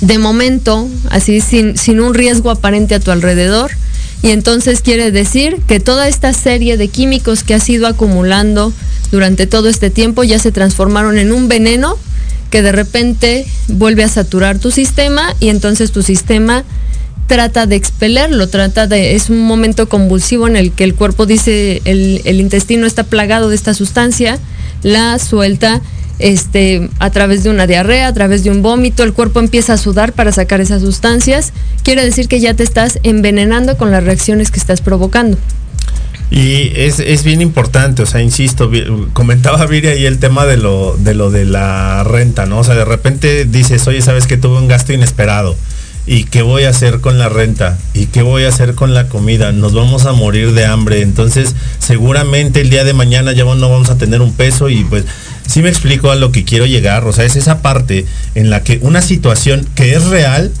[0.00, 3.70] De momento, así sin, sin un riesgo aparente a tu alrededor.
[4.22, 8.72] Y entonces quiere decir que toda esta serie de químicos que has ido acumulando
[9.10, 11.96] durante todo este tiempo ya se transformaron en un veneno
[12.50, 16.64] que de repente vuelve a saturar tu sistema y entonces tu sistema
[17.26, 21.82] trata de expelerlo, trata de, es un momento convulsivo en el que el cuerpo dice,
[21.84, 24.38] el, el intestino está plagado de esta sustancia,
[24.82, 25.82] la suelta
[26.18, 29.76] este, a través de una diarrea, a través de un vómito, el cuerpo empieza a
[29.76, 31.52] sudar para sacar esas sustancias,
[31.82, 35.38] quiere decir que ya te estás envenenando con las reacciones que estás provocando.
[36.30, 38.70] Y es, es bien importante, o sea, insisto,
[39.12, 42.58] comentaba Viri ahí el tema de lo, de lo de la renta, ¿no?
[42.58, 45.56] O sea, de repente dices, oye, sabes que tuve un gasto inesperado.
[46.08, 47.78] ¿Y qué voy a hacer con la renta?
[47.92, 49.50] ¿Y qué voy a hacer con la comida?
[49.50, 51.02] Nos vamos a morir de hambre.
[51.02, 55.04] Entonces, seguramente el día de mañana ya no vamos a tener un peso y pues
[55.46, 57.04] sí me explico a lo que quiero llegar.
[57.04, 60.52] O sea, es esa parte en la que una situación que es real,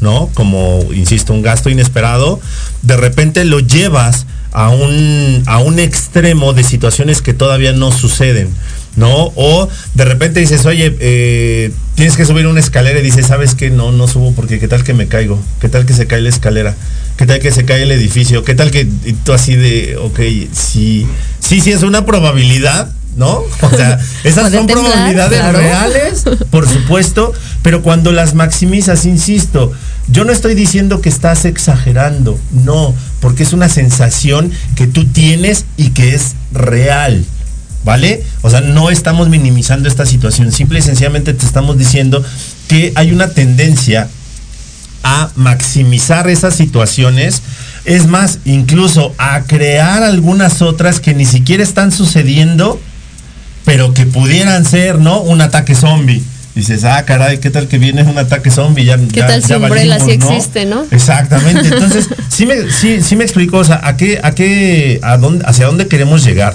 [0.00, 0.28] ¿no?
[0.34, 2.40] Como, insisto, un gasto inesperado,
[2.82, 8.50] de repente lo llevas a un, a un extremo de situaciones que todavía no suceden,
[8.96, 9.32] ¿no?
[9.34, 13.70] O de repente dices, oye, eh, tienes que subir una escalera y dices, ¿sabes qué?
[13.70, 16.28] No, no subo porque qué tal que me caigo, qué tal que se cae la
[16.28, 16.76] escalera,
[17.16, 18.86] qué tal que se cae el edificio, qué tal que
[19.24, 20.20] tú así de, ok,
[20.52, 21.06] sí,
[21.40, 23.42] sí, sí es una probabilidad, ¿no?
[23.60, 25.58] O sea, esas son temblar, probabilidades claro.
[25.58, 29.72] reales, por supuesto, pero cuando las maximizas, insisto,
[30.08, 35.64] yo no estoy diciendo que estás exagerando, no, porque es una sensación que tú tienes
[35.76, 37.24] y que es real.
[37.84, 38.22] ¿Vale?
[38.42, 42.24] O sea, no estamos minimizando esta situación, simple y sencillamente te estamos diciendo
[42.68, 44.08] que hay una tendencia
[45.02, 47.42] a maximizar esas situaciones,
[47.84, 52.80] es más, incluso a crear algunas otras que ni siquiera están sucediendo,
[53.64, 55.20] pero que pudieran ser, ¿no?
[55.20, 56.22] Un ataque zombie.
[56.54, 58.84] Dices, ah, caray, ¿qué tal que viene un ataque zombie?
[58.84, 60.84] Ya, ¿Qué ya- tal si Umbrella sí valimos, existe, no?
[60.90, 61.66] Exactamente.
[61.68, 65.44] Entonces, sí me, sí, sí me explico, o sea, a qué, a qué, a dónde,
[65.46, 66.54] hacia dónde queremos llegar.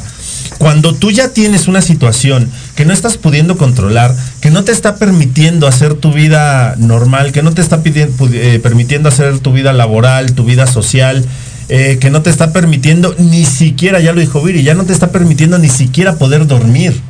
[0.60, 4.96] Cuando tú ya tienes una situación que no estás pudiendo controlar, que no te está
[4.98, 9.52] permitiendo hacer tu vida normal, que no te está pidi- pu- eh, permitiendo hacer tu
[9.52, 11.26] vida laboral, tu vida social,
[11.69, 14.93] eh, que no te está permitiendo ni siquiera, ya lo dijo Viri, ya no te
[14.93, 17.01] está permitiendo ni siquiera poder dormir.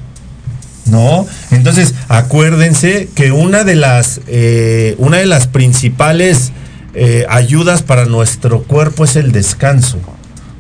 [0.86, 1.28] ¿no?
[1.52, 6.52] Entonces, acuérdense que una de las, eh, una de las principales
[6.94, 10.00] eh, ayudas para nuestro cuerpo es el descanso,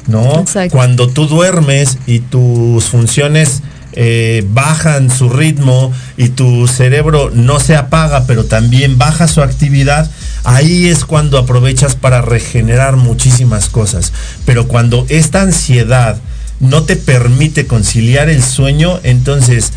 [0.07, 0.41] ¿no?
[0.41, 0.75] Exacto.
[0.75, 7.75] Cuando tú duermes y tus funciones eh, bajan su ritmo y tu cerebro no se
[7.75, 10.11] apaga, pero también baja su actividad,
[10.47, 14.13] ahí es cuando aprovechas para regenerar muchísimas cosas.
[14.45, 16.17] Pero cuando esta ansiedad
[16.61, 19.73] no te permite conciliar el sueño, entonces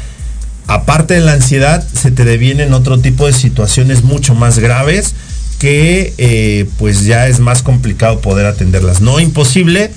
[0.69, 5.15] aparte de la ansiedad, se te devienen otro tipo de situaciones mucho más graves
[5.59, 9.01] que eh, pues ya es más complicado poder atenderlas.
[9.01, 9.91] No imposible,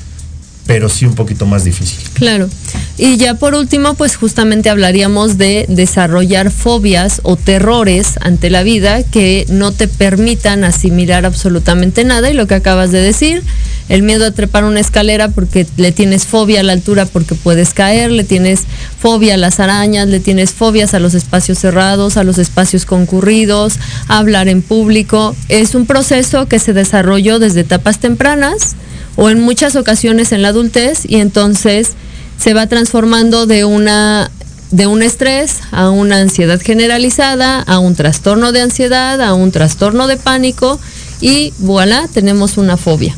[0.65, 1.99] pero sí un poquito más difícil.
[2.13, 2.49] Claro.
[2.97, 9.04] Y ya por último, pues justamente hablaríamos de desarrollar fobias o terrores ante la vida
[9.04, 12.30] que no te permitan asimilar absolutamente nada.
[12.30, 13.43] Y lo que acabas de decir,
[13.89, 17.73] el miedo a trepar una escalera porque le tienes fobia a la altura porque puedes
[17.73, 18.62] caer, le tienes
[18.99, 23.73] fobia a las arañas, le tienes fobias a los espacios cerrados, a los espacios concurridos,
[24.08, 25.36] a hablar en público.
[25.49, 28.76] Es un proceso que se desarrolló desde etapas tempranas
[29.15, 31.91] o en muchas ocasiones en la adultez y entonces
[32.38, 34.30] se va transformando de una
[34.71, 40.08] de un estrés a una ansiedad generalizada, a un trastorno de ansiedad, a un trastorno
[40.08, 40.80] de pánico
[41.21, 43.15] y voilà, tenemos una fobia.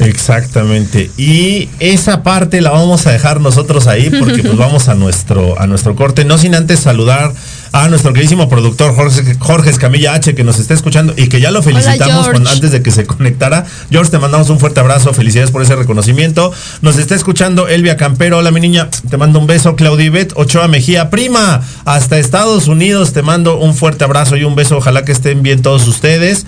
[0.00, 1.10] Exactamente.
[1.18, 5.66] Y esa parte la vamos a dejar nosotros ahí porque pues vamos a nuestro, a
[5.66, 6.24] nuestro corte.
[6.24, 7.34] No sin antes saludar
[7.72, 11.50] a nuestro queridísimo productor Jorge, Jorge Escamilla H que nos está escuchando y que ya
[11.50, 13.64] lo felicitamos antes de que se conectara.
[13.90, 15.12] George, te mandamos un fuerte abrazo.
[15.14, 16.52] Felicidades por ese reconocimiento.
[16.82, 18.38] Nos está escuchando Elvia Campero.
[18.38, 18.88] Hola, mi niña.
[19.08, 19.76] Te mando un beso.
[19.76, 21.10] Claudibet Ochoa Mejía.
[21.10, 24.76] Prima, hasta Estados Unidos te mando un fuerte abrazo y un beso.
[24.76, 26.46] Ojalá que estén bien todos ustedes.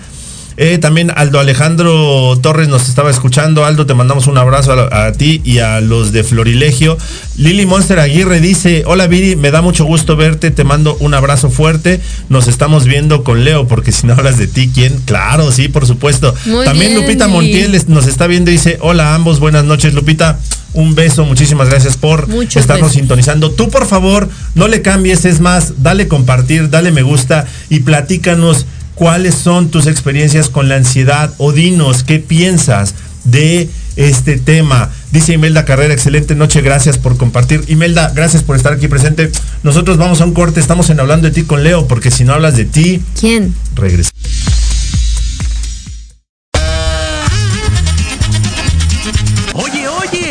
[0.55, 3.65] Eh, también Aldo Alejandro Torres nos estaba escuchando.
[3.65, 6.97] Aldo, te mandamos un abrazo a, a ti y a los de Florilegio.
[7.37, 11.49] Lili Monster Aguirre dice, hola Viri, me da mucho gusto verte, te mando un abrazo
[11.49, 11.99] fuerte.
[12.29, 14.99] Nos estamos viendo con Leo, porque si no hablas de ti, ¿quién?
[15.05, 16.33] Claro, sí, por supuesto.
[16.45, 17.27] Muy también bien, Lupita.
[17.27, 20.39] Montiel nos está viendo y dice, hola a ambos, buenas noches Lupita.
[20.73, 23.51] Un beso, muchísimas gracias por estarnos sintonizando.
[23.51, 28.65] Tú, por favor, no le cambies, es más, dale compartir, dale me gusta y platícanos
[29.03, 34.91] cuáles son tus experiencias con la ansiedad o dinos qué piensas de este tema.
[35.11, 37.65] Dice Imelda Carrera, excelente noche, gracias por compartir.
[37.67, 39.29] Imelda, gracias por estar aquí presente.
[39.61, 42.31] Nosotros vamos a un corte, estamos en hablando de ti con Leo, porque si no
[42.31, 43.53] hablas de ti, ¿Quién?
[43.75, 44.09] regresa.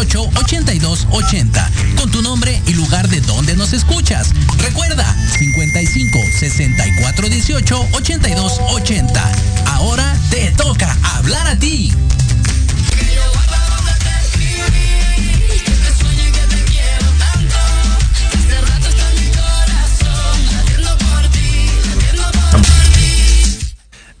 [0.00, 4.32] 64 18 82 80 con tu nombre y lugar de donde nos escuchas.
[4.58, 5.04] Recuerda
[5.38, 9.32] 55 64 18 82 80.
[9.66, 11.92] Ahora te toca hablar a ti.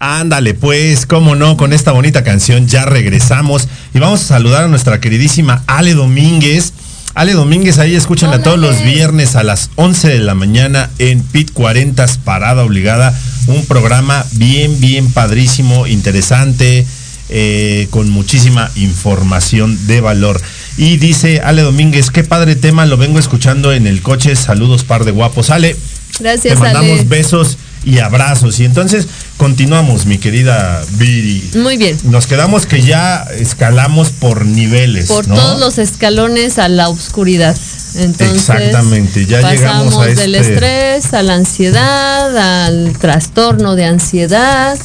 [0.02, 3.68] Ándale, pues, cómo no, con esta bonita canción ya regresamos
[4.00, 6.72] vamos a saludar a nuestra queridísima Ale Domínguez.
[7.14, 11.22] Ale Domínguez, ahí escúchanla Hola, todos los viernes a las 11 de la mañana en
[11.22, 13.18] PIT 40 Parada Obligada.
[13.46, 16.86] Un programa bien, bien padrísimo, interesante,
[17.28, 20.40] eh, con muchísima información de valor.
[20.76, 24.36] Y dice Ale Domínguez, qué padre tema, lo vengo escuchando en el coche.
[24.36, 25.50] Saludos, par de guapos.
[25.50, 25.76] Ale,
[26.20, 27.04] Gracias, te mandamos Ale.
[27.04, 28.60] besos y abrazos.
[28.60, 31.50] Y entonces continuamos, mi querida Viri.
[31.56, 31.96] Muy bien.
[32.04, 35.06] Nos quedamos que ya escalamos por niveles.
[35.08, 35.34] Por ¿no?
[35.34, 37.56] todos los escalones a la oscuridad.
[37.96, 44.78] Entonces, Exactamente, ya llegamos a del este- estrés a la ansiedad, al trastorno de ansiedad,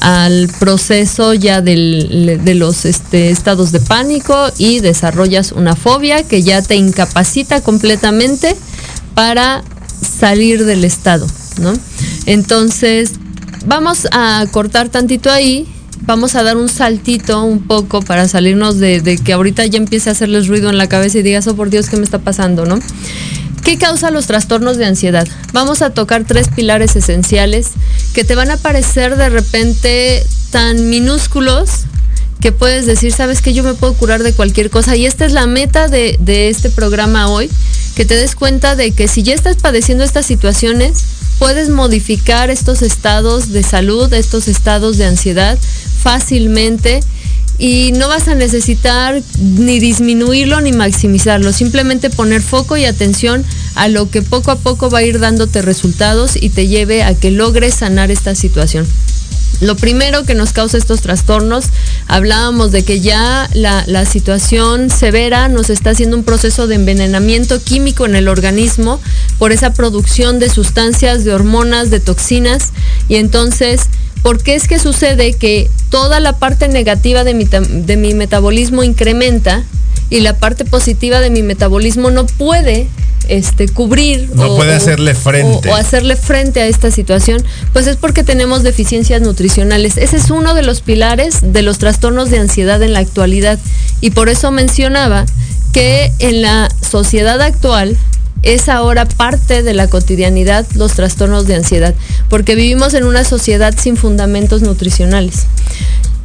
[0.00, 6.42] al proceso ya del- de los este, estados de pánico y desarrollas una fobia que
[6.42, 8.54] ya te incapacita completamente
[9.14, 9.62] para
[10.20, 11.26] salir del estado,
[11.60, 11.72] ¿no?
[12.26, 13.12] Entonces,
[13.66, 15.66] vamos a cortar tantito ahí,
[16.02, 20.12] vamos a dar un saltito un poco para salirnos de, que ahorita ya empiece a
[20.12, 22.78] hacerles ruido en la cabeza y digas, oh por Dios, ¿qué me está pasando, no?
[23.64, 25.28] ¿Qué causa los trastornos de ansiedad?
[25.52, 27.68] Vamos a tocar tres pilares esenciales
[28.14, 31.84] que te van a parecer de repente tan minúsculos
[32.40, 34.96] que puedes decir, sabes que yo me puedo curar de cualquier cosa.
[34.96, 37.50] Y esta es la meta de, de este programa hoy,
[37.94, 41.04] que te des cuenta de que si ya estás padeciendo estas situaciones,
[41.40, 45.58] puedes modificar estos estados de salud, estos estados de ansiedad
[46.02, 47.00] fácilmente
[47.58, 53.42] y no vas a necesitar ni disminuirlo ni maximizarlo, simplemente poner foco y atención
[53.74, 57.14] a lo que poco a poco va a ir dándote resultados y te lleve a
[57.14, 58.86] que logres sanar esta situación.
[59.60, 61.66] Lo primero que nos causa estos trastornos,
[62.06, 68.06] hablábamos de que ya la, situación severa nos está haciendo un proceso de envenenamiento químico
[68.06, 69.00] en el organismo
[69.38, 72.70] por esa producción de sustancias, de hormonas, de toxinas.
[73.08, 73.82] Y entonces,
[74.22, 78.82] ¿por qué es que sucede que toda la parte negativa de mi, de mi metabolismo
[78.82, 79.64] incrementa
[80.10, 82.88] y la parte positiva de mi metabolismo no puede
[83.28, 85.68] este, cubrir No puede hacerle frente.
[85.68, 89.96] o- o hacerle frente a esta situación, pues es porque tenemos deficiencias nutricionales.
[89.98, 93.58] Ese es uno de los pilares de los trastornos de ansiedad en la actualidad.
[94.00, 95.26] Y por eso mencionaba
[95.72, 97.96] que en la sociedad actual
[98.42, 101.94] es ahora parte de la cotidianidad los trastornos de ansiedad,
[102.30, 105.44] porque vivimos en una sociedad sin fundamentos nutricionales.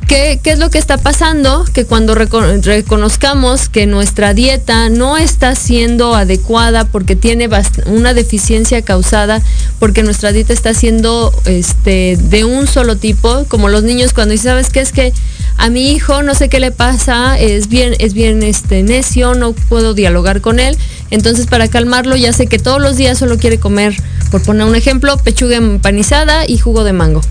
[0.07, 1.65] ¿Qué, es lo que está pasando?
[1.73, 7.49] Que cuando reco- reconozcamos que nuestra dieta no está siendo adecuada porque tiene
[7.87, 9.41] una deficiencia causada,
[9.79, 14.51] porque nuestra dieta está siendo este, de un solo tipo, como los niños cuando dicen,
[14.51, 14.81] ¿sabes qué?
[14.81, 15.11] Es que
[15.57, 19.53] a mi hijo no sé qué le pasa, es bien, es bien este, necio, no
[19.53, 20.77] puedo dialogar con él.
[21.09, 23.95] Entonces para calmarlo ya sé que todos los días solo quiere comer,
[24.29, 27.21] por poner un ejemplo, pechuga empanizada y jugo de mango.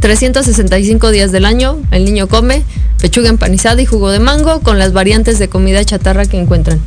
[0.00, 2.62] 365 días del año el niño come
[3.00, 6.80] pechuga empanizada y jugo de mango con las variantes de comida chatarra que encuentran.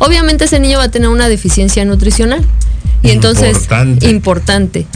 [0.00, 2.44] Obviamente ese niño va a tener una deficiencia nutricional.
[3.02, 4.08] Y entonces, Importante.
[4.10, 4.86] importante.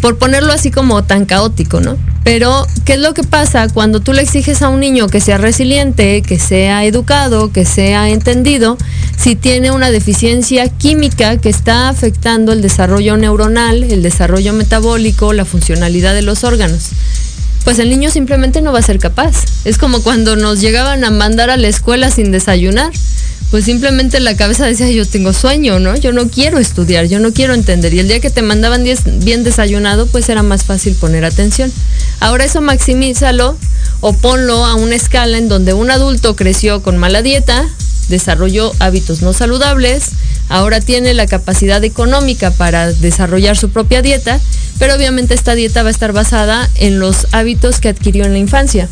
[0.00, 1.96] Por ponerlo así como tan caótico, ¿no?
[2.24, 5.38] Pero, ¿qué es lo que pasa cuando tú le exiges a un niño que sea
[5.38, 8.76] resiliente, que sea educado, que sea entendido,
[9.16, 15.44] si tiene una deficiencia química que está afectando el desarrollo neuronal, el desarrollo metabólico, la
[15.44, 16.90] funcionalidad de los órganos?
[17.64, 19.44] Pues el niño simplemente no va a ser capaz.
[19.64, 22.92] Es como cuando nos llegaban a mandar a la escuela sin desayunar.
[23.50, 25.96] Pues simplemente la cabeza decía, yo tengo sueño, ¿no?
[25.96, 27.94] Yo no quiero estudiar, yo no quiero entender.
[27.94, 28.84] Y el día que te mandaban
[29.20, 31.72] bien desayunado, pues era más fácil poner atención.
[32.20, 33.56] Ahora eso maximízalo
[34.00, 37.66] o ponlo a una escala en donde un adulto creció con mala dieta,
[38.08, 40.10] desarrolló hábitos no saludables,
[40.48, 44.40] ahora tiene la capacidad económica para desarrollar su propia dieta,
[44.78, 48.38] pero obviamente esta dieta va a estar basada en los hábitos que adquirió en la
[48.38, 48.88] infancia.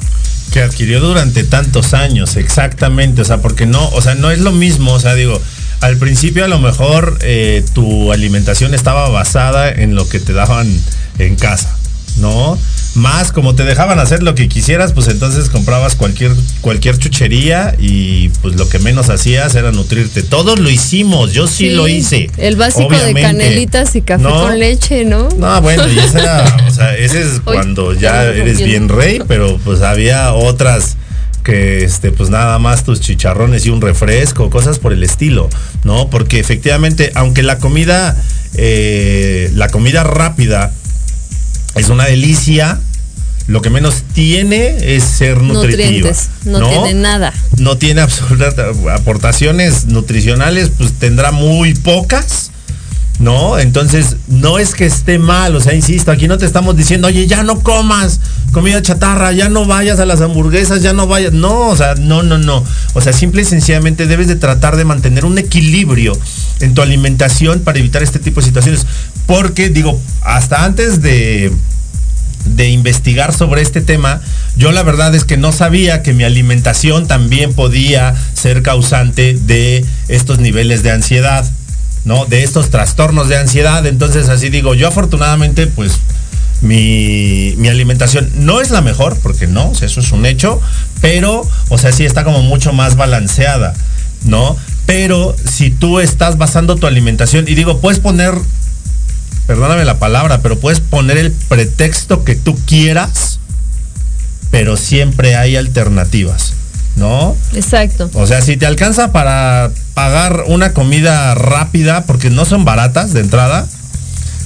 [0.53, 4.53] que adquirió durante tantos años, exactamente, o sea, porque no, o sea, no es lo
[4.53, 5.41] mismo, o sea, digo,
[5.81, 10.67] al principio a lo mejor eh, tu alimentación estaba basada en lo que te daban
[11.19, 11.76] en casa,
[12.17, 12.59] ¿no?
[12.95, 18.31] Más como te dejaban hacer lo que quisieras, pues entonces comprabas cualquier, cualquier chuchería y
[18.41, 20.23] pues lo que menos hacías era nutrirte.
[20.23, 22.31] Todos lo hicimos, yo sí, lo hice.
[22.39, 24.41] El básico de canelitas y café No.
[24.41, 25.29] con leche, ¿no?
[25.39, 29.21] No, bueno, y ese era, o sea, ese es Hoy cuando ya eres bien rey,
[29.29, 30.97] pero pues había otras
[31.45, 35.49] que este pues nada más tus chicharrones y un refresco, cosas por el estilo,
[35.85, 36.11] ¿no?
[36.11, 38.21] Porque efectivamente, aunque la comida,
[38.55, 40.73] eh, la comida rápida
[41.77, 42.81] es una delicia,
[43.47, 45.89] lo que menos tiene es ser nutritiva.
[45.89, 46.29] Nutrientes.
[46.45, 47.33] No, tiene nada.
[47.59, 48.55] no tiene absolutas
[48.93, 52.51] aportaciones nutricionales, pues tendrá muy pocas,
[53.19, 53.59] ¿no?
[53.59, 57.27] Entonces, no es que esté mal, o sea, insisto, aquí no te estamos diciendo, oye,
[57.27, 58.21] ya no comas
[58.53, 62.23] comida chatarra, ya no vayas a las hamburguesas, ya no vayas, no, o sea, no,
[62.23, 62.65] no, no.
[62.95, 66.17] O sea, simple y sencillamente debes de tratar de mantener un equilibrio
[66.61, 68.87] en tu alimentación para evitar este tipo de situaciones.
[69.27, 71.53] Porque, digo, hasta antes de
[72.47, 74.21] de investigar sobre este tema,
[74.57, 79.85] yo la verdad es que no sabía que mi alimentación también podía ser causante de
[80.09, 81.45] estos niveles de ansiedad,
[82.07, 82.25] ¿no?
[82.25, 83.85] De estos trastornos de ansiedad.
[83.85, 85.93] Entonces, así digo, yo afortunadamente, pues,
[86.63, 90.59] mi, mi alimentación no es la mejor, porque no, o sea, eso es un hecho,
[91.03, 93.75] pero, o sea, sí está como mucho más balanceada,
[94.25, 94.57] ¿no?
[94.87, 98.33] Pero si tú estás basando tu alimentación, y digo, puedes poner
[99.47, 103.39] perdóname la palabra, pero puedes poner el pretexto que tú quieras,
[104.51, 106.53] pero siempre hay alternativas,
[106.97, 107.37] ¿no?
[107.55, 108.11] Exacto.
[108.15, 113.21] O sea, si te alcanza para pagar una comida rápida, porque no son baratas de
[113.21, 113.67] entrada,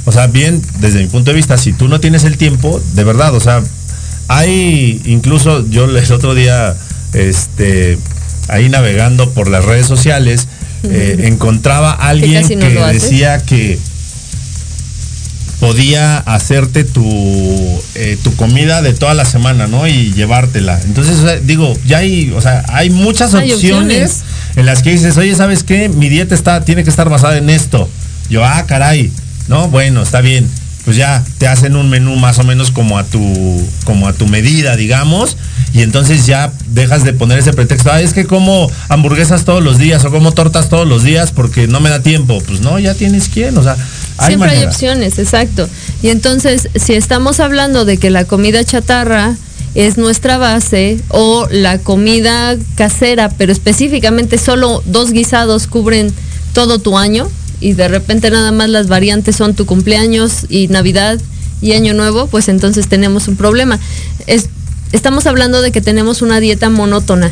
[0.04, 3.04] o sea, bien, desde mi punto de vista, si tú no tienes el tiempo, de
[3.04, 3.62] verdad, o sea,
[4.28, 6.76] hay incluso yo el otro día,
[7.12, 7.98] este,
[8.48, 10.48] ahí navegando por las redes sociales,
[10.84, 13.78] eh, encontraba a alguien no que decía que
[15.60, 17.02] podía hacerte tu,
[17.94, 19.86] eh, tu comida de toda la semana, ¿no?
[19.86, 20.80] Y llevártela.
[20.84, 24.56] Entonces, o sea, digo, ya hay, o sea, hay muchas Hay opciones, opciones.
[24.56, 25.90] en las que dices, oye, ¿sabes qué?
[25.90, 27.88] Mi dieta está, tiene que estar basada en esto.
[28.30, 29.12] Yo, ah, caray,
[29.48, 29.68] ¿no?
[29.68, 30.48] Bueno, está bien.
[30.90, 34.26] Pues ya te hacen un menú más o menos como a tu, como a tu
[34.26, 35.36] medida, digamos.
[35.72, 39.78] Y entonces ya dejas de poner ese pretexto, ah, es que como hamburguesas todos los
[39.78, 42.42] días o como tortas todos los días porque no me da tiempo.
[42.44, 43.76] Pues no, ya tienes quien, o sea,
[44.18, 45.68] hay Siempre hay opciones, exacto.
[46.02, 49.36] Y entonces, si estamos hablando de que la comida chatarra
[49.76, 56.12] es nuestra base o la comida casera, pero específicamente solo dos guisados cubren
[56.52, 57.30] todo tu año
[57.60, 61.20] y de repente nada más las variantes son tu cumpleaños y Navidad
[61.60, 63.78] y Año Nuevo, pues entonces tenemos un problema.
[64.26, 64.48] Es-
[64.92, 67.30] estamos hablando de que tenemos una dieta monótona.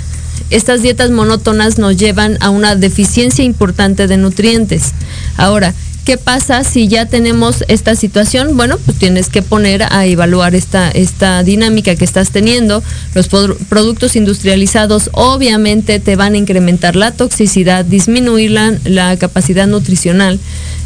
[0.51, 4.93] Estas dietas monótonas nos llevan a una deficiencia importante de nutrientes.
[5.37, 5.74] Ahora,
[6.09, 8.57] ¿qué pasa si ya tenemos esta situación?
[8.57, 12.83] Bueno, pues tienes que poner a evaluar esta, esta dinámica que estás teniendo.
[13.13, 20.41] Los productos industrializados obviamente te van a incrementar la toxicidad, disminuir la, la capacidad nutricional,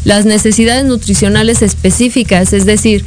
[0.04, 3.04] las necesidades nutricionales específicas, es decir,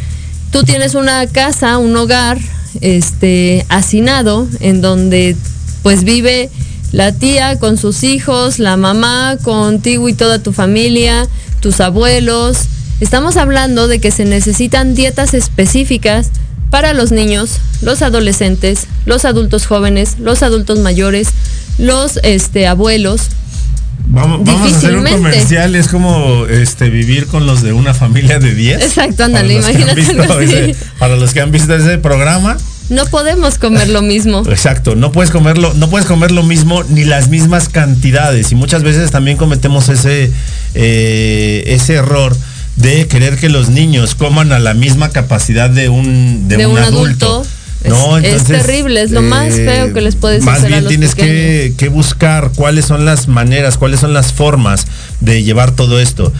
[0.51, 2.39] tú tienes una casa, un hogar,
[2.79, 5.35] este, hacinado, en donde
[5.83, 6.49] pues vive
[6.95, 11.27] la tía con sus hijos, la mamá contigo y toda tu familia,
[11.59, 12.57] tus abuelos.
[13.01, 16.29] Estamos hablando de que se necesitan dietas específicas
[16.69, 21.27] para los niños, los adolescentes, los adultos jóvenes, los adultos mayores,
[21.77, 23.23] los este, abuelos.
[24.07, 28.39] Vamos, vamos a hacer un comercial, es como este vivir con los de una familia
[28.39, 28.81] de 10.
[28.81, 32.55] Exacto, ándale, imagínate para los que han visto ese programa,
[32.89, 34.43] No podemos comer lo mismo.
[34.49, 38.51] exacto, no puedes comerlo, no puedes comer lo mismo ni las mismas cantidades.
[38.51, 40.31] Y muchas veces también cometemos ese,
[40.75, 42.35] eh, ese error
[42.75, 46.73] de querer que los niños coman a la misma capacidad de un, de De un,
[46.73, 47.25] un adulto.
[47.43, 47.49] adulto.
[48.23, 50.89] Es- es terrible, es lo más feo que les puedes más hacer a bien los
[50.89, 54.87] tienes que, que buscar cuáles son las maneras, cuáles son las formas
[55.21, 56.33] de llevar todo esto.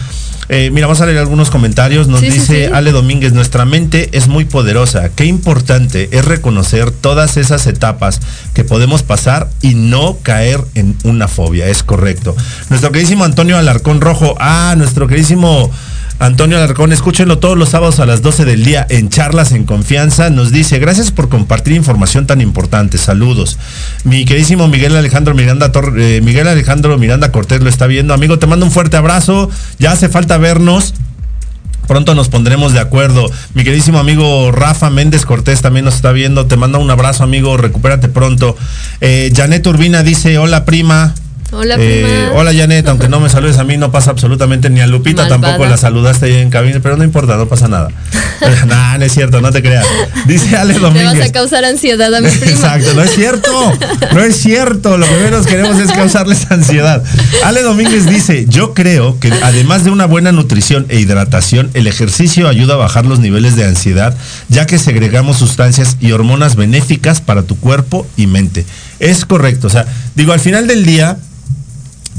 [0.48, 2.08] Eh, mira, vamos a leer algunos comentarios.
[2.08, 2.72] Nos Sí, sí, dice sí.
[2.72, 5.10] Ale Domínguez, nuestra mente es muy poderosa.
[5.10, 8.20] Qué importante es reconocer todas esas etapas
[8.54, 11.68] que podemos pasar y no caer en una fobia.
[11.68, 12.36] Es correcto.
[12.70, 14.36] Nuestro queridísimo Antonio Alarcón Rojo.
[14.38, 15.70] Ah, nuestro queridísimo
[16.18, 20.30] Antonio Alarcón, escúchenlo todos los sábados a las 12 del día en Charlas en Confianza.
[20.30, 22.96] Nos dice, gracias por compartir información tan importante.
[22.96, 23.58] Saludos.
[24.04, 28.14] Mi queridísimo Miguel Alejandro Miranda Tor- eh, Miguel Alejandro Miranda Cortés lo está viendo.
[28.14, 29.50] Amigo, te mando un fuerte abrazo.
[29.78, 30.94] Ya hace falta vernos.
[31.86, 33.30] Pronto nos pondremos de acuerdo.
[33.52, 36.46] Mi queridísimo amigo Rafa Méndez Cortés también nos está viendo.
[36.46, 37.58] Te manda un abrazo, amigo.
[37.58, 38.56] Recupérate pronto.
[39.02, 41.14] Eh, Janet Urbina dice, hola prima.
[41.52, 44.86] Hola, Eh, hola Janet, aunque no me saludes a mí, no pasa absolutamente ni a
[44.88, 45.40] Lupita Malvada.
[45.42, 47.88] tampoco la saludaste ahí en cabina, pero no importa, no pasa nada.
[48.66, 49.86] nah, no es cierto, no te creas.
[50.26, 51.28] Dice Ale Te vas Domínguez.
[51.28, 52.50] a causar ansiedad a mi prima.
[52.50, 53.72] Exacto, no es cierto,
[54.12, 57.02] no es cierto, lo que menos queremos es causarles ansiedad.
[57.44, 62.48] Ale Domínguez dice, yo creo que además de una buena nutrición e hidratación, el ejercicio
[62.48, 64.16] ayuda a bajar los niveles de ansiedad,
[64.48, 68.66] ya que segregamos sustancias y hormonas benéficas para tu cuerpo y mente.
[68.98, 69.86] Es correcto, o sea,
[70.16, 71.16] digo, al final del día,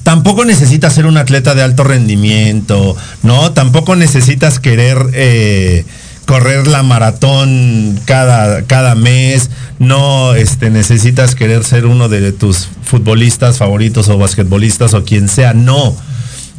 [0.07, 3.51] tampoco necesitas ser un atleta de alto rendimiento, ¿no?
[3.51, 5.83] Tampoco necesitas querer eh,
[6.25, 9.49] correr la maratón cada, cada mes,
[9.79, 15.53] no este, necesitas querer ser uno de tus futbolistas favoritos o basquetbolistas o quien sea,
[15.53, 15.93] no.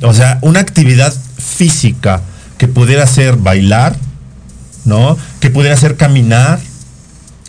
[0.03, 2.21] O sea, una actividad física
[2.59, 3.97] que pudiera ser bailar,
[4.85, 5.17] ¿no?
[5.41, 6.61] Que pudiera ser caminar.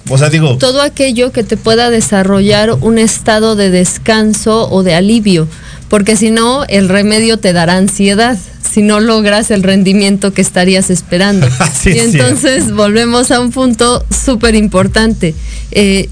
[0.08, 4.96] O sea, digo, todo aquello que te pueda desarrollar un estado de descanso o de
[4.96, 5.50] alivio,
[5.90, 8.38] porque si no, el remedio te dará ansiedad,
[8.72, 11.48] si no logras el rendimiento que estarías esperando.
[11.82, 15.34] Sí, y es entonces volvemos a un punto súper importante.
[15.72, 16.10] Eh,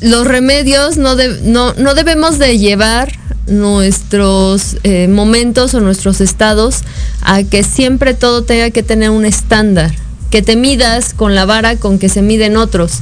[0.00, 3.12] los remedios no, de- no, no debemos de llevar
[3.46, 6.80] nuestros eh, momentos o nuestros estados
[7.22, 9.94] a que siempre todo tenga que tener un estándar,
[10.30, 13.00] que te midas con la vara con que se miden otros.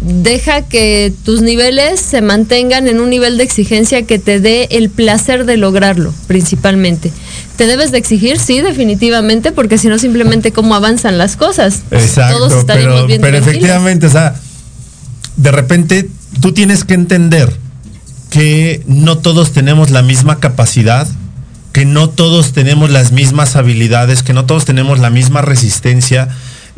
[0.00, 4.90] Deja que tus niveles se mantengan en un nivel de exigencia que te dé el
[4.90, 7.12] placer de lograrlo, principalmente.
[7.56, 8.38] ¿Te debes de exigir?
[8.38, 11.82] Sí, definitivamente, porque si no simplemente cómo avanzan las cosas.
[11.90, 14.34] Exacto, Todos pero, bien pero efectivamente, o sea,
[15.36, 16.08] de repente
[16.40, 17.52] tú tienes que entender
[18.30, 21.06] que no todos tenemos la misma capacidad,
[21.72, 26.28] que no todos tenemos las mismas habilidades, que no todos tenemos la misma resistencia.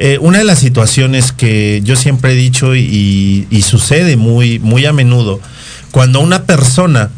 [0.00, 4.92] Eh, una de las situaciones que yo siempre he dicho y, sucede muy, muy a
[4.92, 5.40] menudo,
[5.90, 7.10] cuando una persona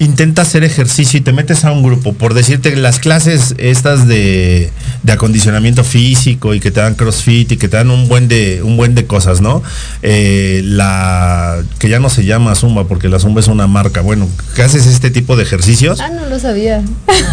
[0.00, 4.70] intenta hacer ejercicio y te metes a un grupo, por decirte las clases estas de,
[5.02, 8.62] de acondicionamiento físico y que te dan crossfit y que te dan un buen de,
[8.62, 9.60] un buen de cosas, ¿no?
[10.02, 14.00] Eh, la que ya no se llama Zumba porque la Zumba es una marca.
[14.00, 16.00] Bueno, que haces este tipo de ejercicios.
[16.00, 16.82] Ah, no lo sabía.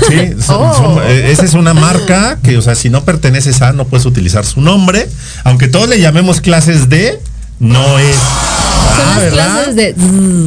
[0.07, 0.16] Sí,
[0.49, 0.74] Oh.
[0.76, 4.05] Zumba, eh, esa es una marca que, o sea, si no perteneces a, no puedes
[4.07, 5.07] utilizar su nombre.
[5.43, 7.20] Aunque todos le llamemos clases de,
[7.59, 8.16] no es.
[8.16, 9.53] Son Ah, las ¿verdad?
[9.53, 9.95] clases de...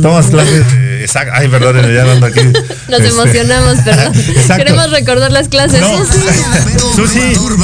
[0.02, 0.87] Tomas clases de.
[1.04, 2.40] Exact- Ay, perdón, ya ando aquí.
[2.88, 4.12] Nos Este, emocionamos, perdón.
[4.16, 4.56] Exacto.
[4.64, 5.80] Queremos recordar las clases.
[5.80, 5.98] No.
[6.96, 7.20] Susi,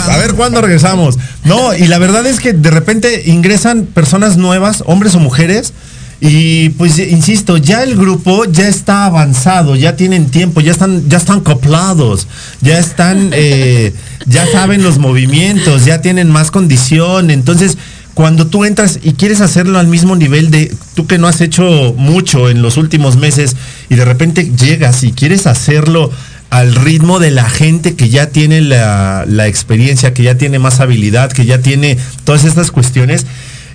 [0.08, 1.18] a ver cuándo regresamos.
[1.44, 5.72] No, y la verdad es que de repente ingresan personas nuevas, hombres o mujeres,
[6.20, 11.18] y pues insisto, ya el grupo ya está avanzado, ya tienen tiempo, ya están, ya
[11.18, 12.28] están coplados,
[12.62, 13.92] ya están, eh,
[14.24, 17.30] ya saben los movimientos, ya tienen más condición.
[17.30, 17.76] Entonces,
[18.14, 21.94] cuando tú entras y quieres hacerlo al mismo nivel de tú que no has hecho
[21.96, 23.56] mucho en los últimos meses
[23.90, 26.10] y de repente llegas y quieres hacerlo
[26.50, 31.32] al ritmo de la gente que ya tiene la, experiencia, que ya tiene más habilidad,
[31.32, 33.26] que ya tiene todas estas cuestiones.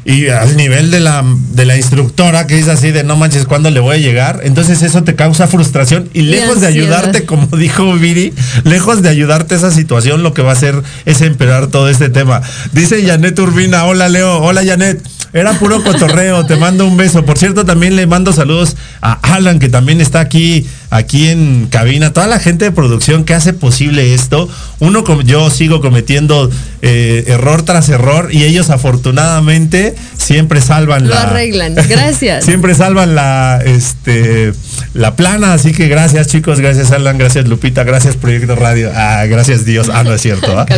[0.09, 3.69] Y al nivel de la, de la instructora que es así de no manches, ¿cuándo
[3.69, 4.39] le voy a llegar?
[4.43, 8.33] Entonces eso te causa frustración y lejos de ayudarte, como dijo Viri,
[8.63, 12.41] lejos de ayudarte esa situación, lo que va a hacer es empeorar todo este tema.
[12.71, 14.99] Dice Janet Urbina, hola Leo, hola Janet.
[15.31, 17.23] Era puro cotorreo, te mando un beso.
[17.23, 22.13] Por cierto, también le mando saludos a Alan, que también está aquí, aquí en cabina.
[22.13, 24.49] Toda la gente de producción que hace posible esto.
[24.79, 26.49] Uno como yo sigo cometiendo
[26.81, 31.23] eh, error tras error y ellos afortunadamente siempre salvan Lo la.
[31.23, 31.75] arreglan.
[31.89, 32.45] Gracias.
[32.45, 34.53] siempre salvan la, este,
[34.93, 35.53] la plana.
[35.53, 38.91] Así que gracias chicos, gracias Alan, gracias Lupita, gracias Proyecto Radio.
[38.95, 39.89] Ah, gracias Dios.
[39.93, 40.57] Ah, no es cierto.
[40.57, 40.65] ¿ah?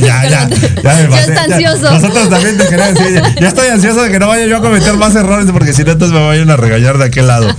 [0.00, 1.90] Ya, ya, ya me Ya pasé, está ansioso.
[1.90, 4.60] Nosotros también te queremos decir, ya, ya estoy ansioso de que no vaya yo a
[4.60, 7.54] cometer más errores porque si no entonces me vayan a regañar de aquel lado.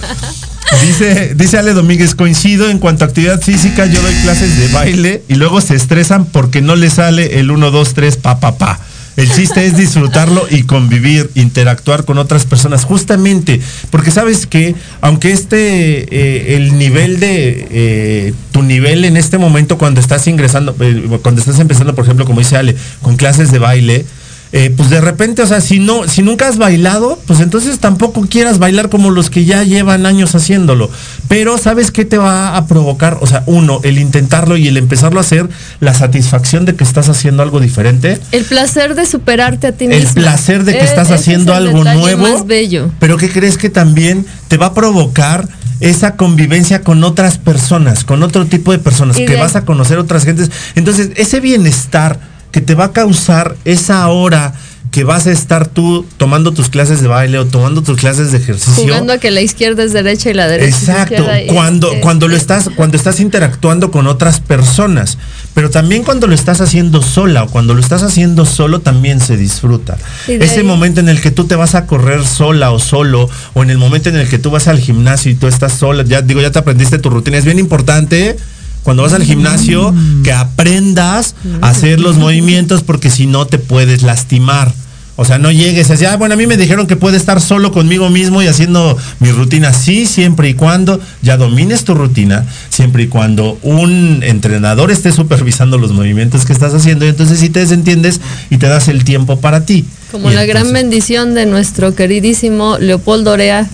[0.85, 5.23] Dice, dice Ale Domínguez, coincido en cuanto a actividad física, yo doy clases de baile
[5.27, 8.79] y luego se estresan porque no les sale el 1, 2, 3, pa, pa, pa.
[9.17, 13.59] El chiste es disfrutarlo y convivir, interactuar con otras personas, justamente,
[13.89, 19.77] porque sabes que aunque este, eh, el nivel de, eh, tu nivel en este momento
[19.77, 23.59] cuando estás ingresando, eh, cuando estás empezando, por ejemplo, como dice Ale, con clases de
[23.59, 24.05] baile,
[24.51, 28.21] eh, pues de repente, o sea, si no, si nunca has bailado, pues entonces tampoco
[28.27, 30.89] quieras bailar como los que ya llevan años haciéndolo.
[31.27, 33.17] Pero ¿sabes qué te va a provocar?
[33.21, 35.47] O sea, uno, el intentarlo y el empezarlo a hacer,
[35.81, 38.19] la satisfacción de que estás haciendo algo diferente.
[38.31, 40.13] El placer de superarte a ti El mismo.
[40.15, 42.21] placer de que Eh, estás es haciendo el algo nuevo.
[42.23, 42.89] más bello.
[42.99, 45.47] Pero ¿qué crees que también te va a provocar
[45.79, 49.61] esa convivencia con otras personas, con otro tipo de personas, Y que de- vas a
[49.63, 50.49] conocer otras gentes?
[50.75, 52.19] Entonces, ese bienestar
[52.51, 54.53] que te va a causar esa hora
[54.91, 58.39] que vas a estar tú tomando tus clases de baile o tomando tus clases de
[58.39, 58.85] ejercicio.
[58.85, 61.53] Jugando a que la izquierda es derecha y la derecha Exacto, es izquierda.
[61.53, 65.19] cuando, eh, cuando lo estás, cuando estás interactuando con otras personas,
[65.53, 69.37] pero también cuando lo estás haciendo sola o cuando lo estás haciendo solo también se
[69.37, 69.95] disfruta.
[70.27, 73.61] Ese ahí- momento en el que tú te vas a correr sola o solo, o
[73.61, 76.23] en el momento en el que tú vas al gimnasio y tú estás sola, ya
[76.23, 78.37] digo, ya te aprendiste tu rutina, es bien importante.
[78.83, 84.03] Cuando vas al gimnasio, que aprendas a hacer los movimientos porque si no te puedes
[84.03, 84.73] lastimar.
[85.21, 87.73] O sea, no llegues así, ah, bueno, a mí me dijeron que puedo estar solo
[87.73, 89.73] conmigo mismo y haciendo mi rutina.
[89.73, 95.77] Sí, siempre y cuando ya domines tu rutina, siempre y cuando un entrenador esté supervisando
[95.77, 99.41] los movimientos que estás haciendo y entonces sí te desentiendes y te das el tiempo
[99.41, 99.83] para ti.
[100.09, 103.67] Como Y la gran bendición de nuestro queridísimo Leopoldo Orea.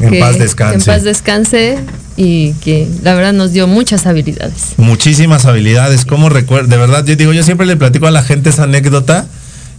[0.00, 0.74] En que- paz descanse.
[0.76, 1.78] En paz descanse
[2.16, 4.74] y que la verdad nos dio muchas habilidades.
[4.76, 8.50] Muchísimas habilidades, como recuerdo, de verdad, yo digo, yo siempre le platico a la gente
[8.50, 9.26] esa anécdota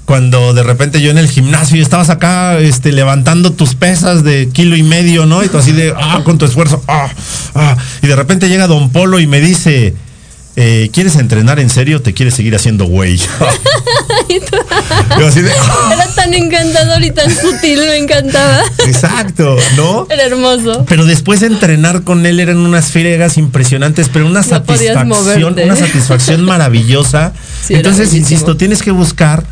[0.06, 4.50] cuando de repente yo en el gimnasio y estabas acá este, levantando tus pesas de
[4.52, 5.44] kilo y medio, ¿no?
[5.44, 7.10] Y tú así de, ah, con tu esfuerzo, ah,
[7.54, 7.78] ah.
[8.02, 9.94] Y de repente llega Don Polo y me dice,
[10.62, 13.18] eh, ¿quieres entrenar en serio o te quieres seguir haciendo güey?
[14.30, 18.64] Era tan encantador y tan sutil, me encantaba.
[18.86, 20.06] exacto, ¿no?
[20.10, 20.86] Era hermoso.
[20.88, 25.76] Pero después de entrenar con él eran unas friegas impresionantes, pero una No satisfacción, una
[25.76, 27.34] satisfacción maravillosa.
[27.66, 29.46] Sí, Entonces, insisto, tienes que buscar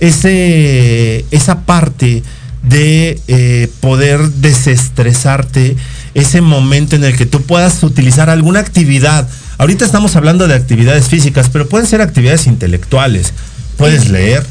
[0.00, 2.22] ese, esa parte
[2.62, 5.76] de eh, poder desestresarte,
[6.14, 9.28] ese momento en el que tú puedas utilizar alguna actividad.
[9.58, 13.32] Ahorita estamos hablando de actividades físicas, pero pueden ser actividades intelectuales.
[13.76, 14.44] Puedes leer,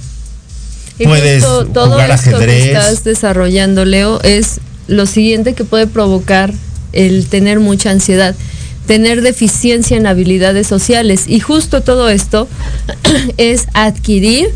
[1.00, 2.64] Y Puedes justo todo jugar esto ajedrez.
[2.64, 6.54] que estás desarrollando, Leo, es lo siguiente que puede provocar
[6.94, 8.36] el tener mucha ansiedad,
[8.88, 11.26] tener deficiencia en habilidades sociales.
[11.28, 12.48] Y justo todo esto
[13.38, 14.50] es adquirir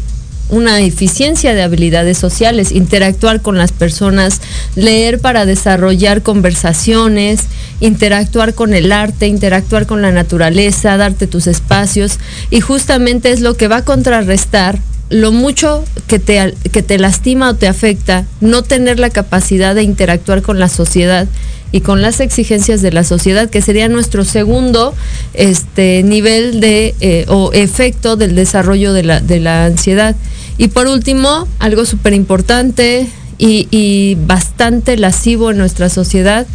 [0.51, 4.41] una eficiencia de habilidades sociales, interactuar con las personas,
[4.75, 7.45] leer para desarrollar conversaciones,
[7.79, 12.19] interactuar con el arte, interactuar con la naturaleza, darte tus espacios.
[12.51, 14.77] Y justamente es lo que va a contrarrestar
[15.11, 19.83] lo mucho que te, que te lastima o te afecta no tener la capacidad de
[19.83, 21.27] interactuar con la sociedad
[21.73, 24.93] y con las exigencias de la sociedad, que sería nuestro segundo
[25.33, 30.15] este, nivel de eh, o efecto del desarrollo de la, de la ansiedad.
[30.57, 33.07] Y por último, algo súper importante
[33.43, 36.45] y bastante lascivo en nuestra sociedad,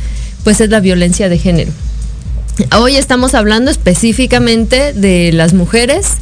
[0.45, 1.73] pues es la violencia de género.
[2.79, 6.13] Hoy estamos hablando específicamente de las mujeres.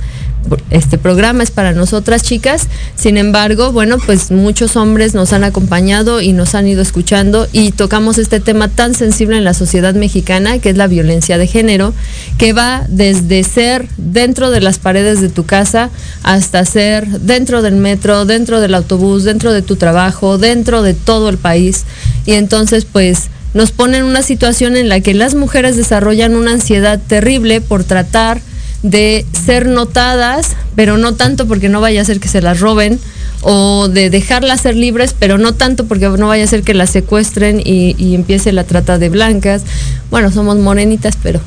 [0.71, 2.69] Este programa es para nosotras chicas.
[2.97, 7.73] Sin embargo, bueno, pues muchos hombres nos han acompañado y nos han ido escuchando y
[7.73, 11.95] tocamos este tema tan sensible en la sociedad mexicana, que es la violencia de género,
[12.39, 15.91] que va desde ser dentro de las paredes de tu casa
[16.23, 21.29] hasta ser dentro del metro, dentro del autobús, dentro de tu trabajo, dentro de todo
[21.29, 21.85] el país.
[22.27, 26.53] Y entonces, pues nos pone en una situación en la que las mujeres desarrollan una
[26.53, 28.41] ansiedad terrible por tratar
[28.85, 33.01] de ser notadas, pero no tanto porque no vaya a ser que se las roben,
[33.41, 36.91] o de dejarlas ser libres, pero no tanto porque no vaya a ser que las
[36.91, 39.63] secuestren y, y empiece la trata de blancas.
[40.11, 41.41] Bueno, somos morenitas, pero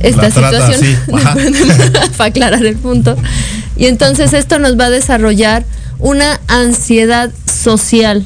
[0.00, 3.16] esta La trata, situación, sí, para aclarar el punto.
[3.76, 5.64] Y entonces esto nos va a desarrollar
[5.98, 8.24] una ansiedad social,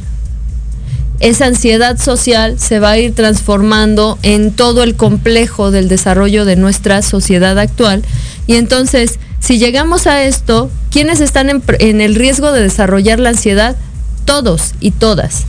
[1.24, 6.56] esa ansiedad social se va a ir transformando en todo el complejo del desarrollo de
[6.56, 8.02] nuestra sociedad actual.
[8.46, 13.74] Y entonces, si llegamos a esto, ¿quiénes están en, el riesgo de desarrollar la ansiedad?
[14.26, 15.44] Todos y todas.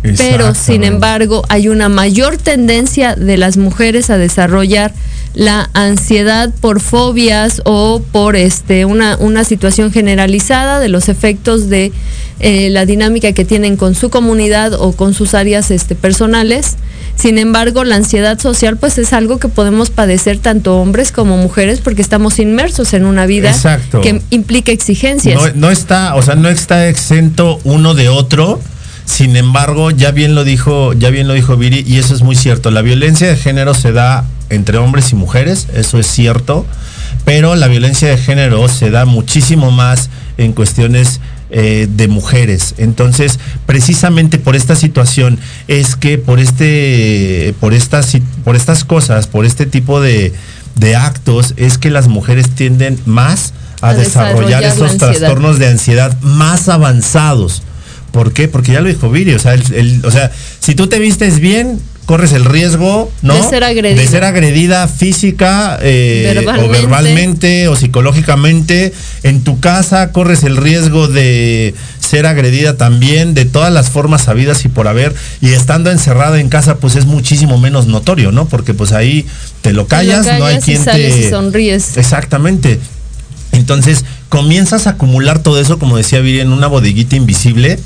[0.00, 4.94] Pero, sin embargo, hay una mayor tendencia de las mujeres a desarrollar
[5.38, 11.92] la ansiedad por fobias o por este, una, una situación generalizada de los efectos de
[12.40, 16.76] eh, la dinámica que tienen con su comunidad o con sus áreas este, personales.
[17.14, 21.80] Sin embargo, la ansiedad social pues es algo que podemos padecer tanto hombres como mujeres
[21.80, 24.00] porque estamos inmersos en una vida Exacto.
[24.00, 25.40] que implica exigencias.
[25.40, 28.60] No, no está, o sea, no está exento uno de otro.
[29.08, 32.36] Sin embargo, ya bien lo dijo, ya bien lo dijo Viri, y eso es muy
[32.36, 32.70] cierto.
[32.70, 36.66] La violencia de género se da entre hombres y mujeres, eso es cierto,
[37.24, 42.74] pero la violencia de género se da muchísimo más en cuestiones eh, de mujeres.
[42.76, 45.38] Entonces, precisamente por esta situación
[45.68, 48.12] es que por este, por estas,
[48.44, 50.34] por estas cosas, por este tipo de,
[50.74, 54.98] de actos, es que las mujeres tienden más a, A desarrollar ansiedad.
[54.98, 57.62] trastornos de ansiedad más avanzados.
[58.18, 58.48] ¿Por qué?
[58.48, 61.38] Porque ya lo dijo Viri, o sea, el- el- o sea, si tú te vistes
[61.38, 63.34] bien, corres el riesgo, ¿no?
[63.36, 64.02] De ser agredida.
[64.02, 67.68] De ser agredida física eh, o Verbalmente.
[67.68, 68.92] o psicológicamente.
[69.22, 74.64] En tu casa corres el riesgo de ser agredida también de todas las formas sabidas
[74.64, 75.14] y por haber.
[75.40, 78.48] Y estando encerrada en casa, pues es muchísimo menos notorio, ¿no?
[78.48, 79.26] Porque pues ahí
[79.62, 81.20] te lo callas, no hay y quien sales te...
[81.28, 81.96] y sonríes.
[81.96, 82.80] Exactamente.
[83.52, 87.78] Entonces, comienzas a acumular todo eso, como decía Viri, en una bodeguita invisible.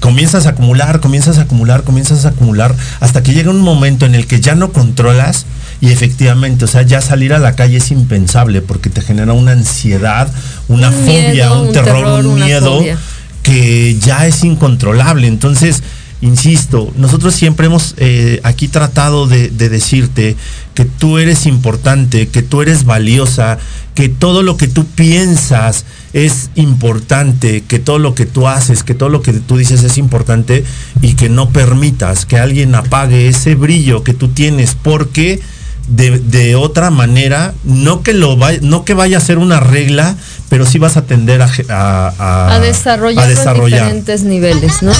[0.00, 4.14] Comienzas a acumular, comienzas a acumular, comienzas a acumular, hasta que llega un momento en
[4.14, 5.46] el que ya no controlas
[5.80, 9.52] y efectivamente, o sea, ya salir a la calle es impensable porque te genera una
[9.52, 10.28] ansiedad,
[10.68, 12.98] una Un fobia, miedo, un, un terror, un miedo fobia.
[13.42, 15.28] que ya es incontrolable.
[15.28, 15.82] Entonces,
[16.20, 20.36] insisto, nosotros siempre hemos eh, aquí tratado de, de decirte
[20.74, 23.58] que tú eres importante, que tú eres valiosa,
[23.94, 28.94] que todo lo que tú piensas es importante, que todo lo que tú haces, que
[28.94, 30.64] todo lo que tú dices es importante
[31.02, 35.40] y que no permitas que alguien apague ese brillo que tú tienes porque
[35.88, 40.16] de, de otra manera, no que lo vaya, no que vaya a ser una regla,
[40.50, 43.80] pero sí vas a tender a, a, a- a desarrollar, a desarrollar.
[43.84, 44.92] diferentes niveles, ¿no?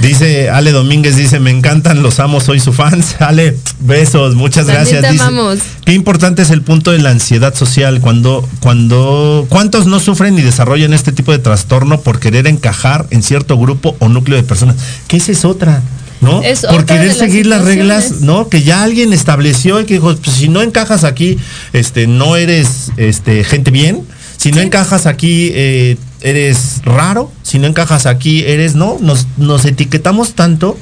[0.00, 3.02] Dice Ale Domínguez, dice, me encantan, los amo, soy su fan.
[3.18, 5.02] Ale, besos, muchas También gracias.
[5.02, 5.58] te Dice, amamos.
[5.84, 10.42] Qué importante es el punto de la ansiedad social cuando, cuando, ¿cuántos no sufren y
[10.42, 14.76] desarrollan este tipo de trastorno por querer encajar en cierto grupo o núcleo de personas?
[15.08, 15.82] Que esa es otra.
[16.20, 16.40] ¿No?
[16.40, 18.20] Es por querer las seguir las reglas.
[18.20, 18.48] ¿no?
[18.48, 21.36] Que ya alguien estableció y que dijo, pues, si no encajas aquí,
[21.72, 24.02] este, no eres este, gente bien.
[24.36, 27.30] Si no encajas aquí, eh, eres raro.
[27.42, 28.98] Si no encajas aquí, eres no.
[29.00, 30.78] Nos, nos etiquetamos tanto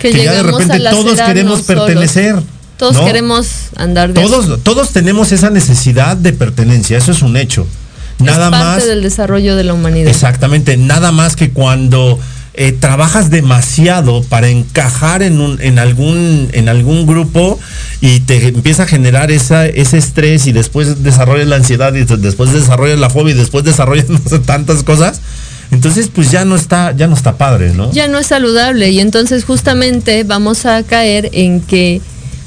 [0.00, 1.86] Que, que ya de repente todos queremos solos.
[1.86, 2.42] pertenecer.
[2.76, 3.06] Todos ¿no?
[3.06, 7.66] queremos andar de Todos, todos tenemos esa necesidad de pertenencia, eso es un hecho.
[8.18, 8.86] Nada es parte más.
[8.86, 10.10] del desarrollo de la humanidad.
[10.10, 12.18] Exactamente, nada más que cuando
[12.58, 17.60] eh, trabajas demasiado para encajar en, un, en, algún, en algún grupo
[18.00, 22.52] y te empieza a generar esa, ese estrés y después desarrollas la ansiedad y después
[22.52, 24.06] desarrollas la fobia y después desarrollas
[24.46, 25.20] tantas cosas.
[25.70, 27.92] Entonces, pues ya no está, ya no está padre, ¿no?
[27.92, 32.00] ya no es saludable y entonces justamente vamos a caer en que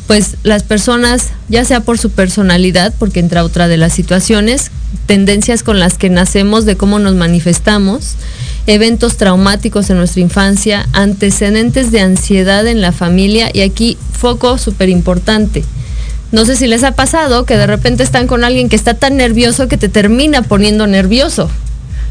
[0.07, 4.71] pues las personas, ya sea por su personalidad, porque entra otra de las situaciones,
[5.05, 8.15] tendencias con las que nacemos, de cómo nos manifestamos,
[8.67, 14.89] eventos traumáticos en nuestra infancia, antecedentes de ansiedad en la familia y aquí foco súper
[14.89, 15.63] importante.
[16.31, 19.17] No sé si les ha pasado que de repente están con alguien que está tan
[19.17, 21.49] nervioso que te termina poniendo nervioso.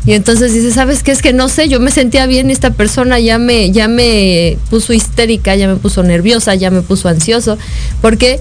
[0.06, 1.12] Y entonces dices, ¿sabes qué?
[1.12, 4.92] Es que no sé, yo me sentía bien, esta persona ya me, ya me puso
[4.92, 7.58] histérica, ya me puso nerviosa, ya me puso ansioso.
[8.00, 8.40] ¿Por qué?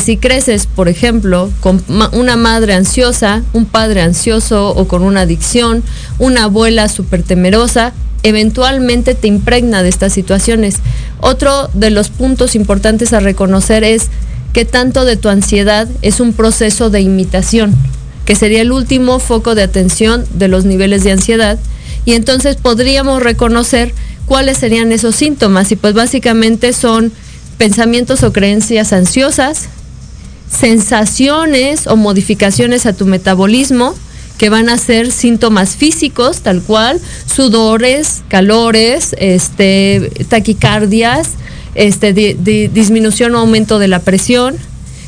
[0.00, 5.82] si creces, por ejemplo, con una madre ansiosa, un padre ansioso o con una adicción,
[6.18, 10.76] una abuela súper temerosa, eventualmente te impregna de estas situaciones.
[11.20, 14.08] Otro de los puntos importantes a reconocer es
[14.52, 17.76] que tanto de tu ansiedad es un proceso de imitación
[18.28, 21.58] que sería el último foco de atención de los niveles de ansiedad.
[22.04, 23.94] Y entonces podríamos reconocer
[24.26, 25.72] cuáles serían esos síntomas.
[25.72, 27.10] Y pues básicamente son
[27.58, 29.68] pensamientos o creencias ansiosas,
[30.50, 33.94] sensaciones o modificaciones a tu metabolismo
[34.38, 41.30] que van a ser síntomas físicos, tal cual, sudores, calores, este, taquicardias,
[41.74, 44.56] este, di- di- disminución o aumento de la presión,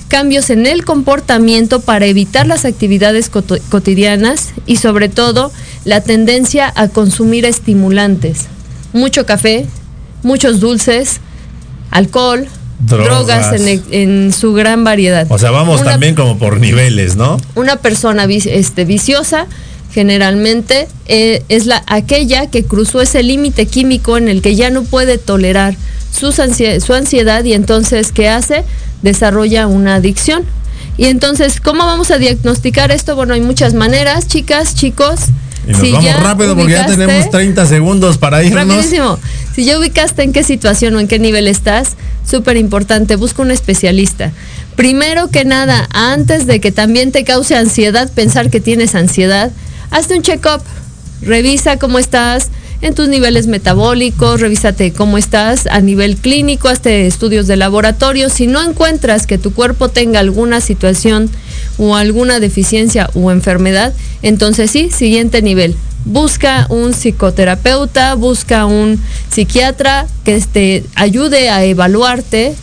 [0.09, 5.53] cambios en el comportamiento para evitar las actividades cotidianas y sobre todo
[5.85, 8.47] la tendencia a consumir estimulantes.
[8.93, 9.67] Mucho café,
[10.25, 11.21] muchos dulces,
[11.91, 12.47] alcohol,
[12.81, 13.07] Drogas.
[13.07, 15.27] drogas, en, e- en su gran variedad.
[15.29, 17.39] O sea, vamos Una- también como por niveles, ¿no?
[17.55, 19.47] una persona este, viciosa
[19.93, 24.85] generalmente eh, es la aquella que cruzó ese límite químico en el que ya no
[24.85, 25.75] puede tolerar
[26.17, 28.65] sus su ansiedad y entonces ¿qué hace?
[29.03, 30.45] Desarrolla una adicción.
[30.97, 33.17] Y entonces, ¿cómo vamos a diagnosticar esto?
[33.17, 35.21] Bueno, hay muchas maneras, chicas, chicos.
[35.67, 38.67] Y nos Si vamos rápido porque ya tenemos 30 segundos para irnos.
[38.67, 39.19] Rapidísimo.
[39.61, 43.51] Si ya ubicaste en qué situación o en qué nivel estás, súper importante, busca un
[43.51, 44.33] especialista.
[44.75, 49.53] Primero que nada, antes de que también te cause ansiedad pensar que tienes ansiedad,
[49.91, 50.63] hazte un check-up.
[51.21, 52.49] Revisa cómo estás
[52.83, 58.31] en tus niveles metabólicos, revísate cómo estás a nivel clínico, hazte estudios de laboratorio.
[58.31, 61.31] Si no encuentras que tu cuerpo tenga alguna situación
[61.77, 65.77] o alguna deficiencia o enfermedad, entonces sí, siguiente nivel.
[66.07, 68.99] Busca un psicoterapeuta, busca un
[69.31, 72.55] psiquiatra que te ayude a evaluarte.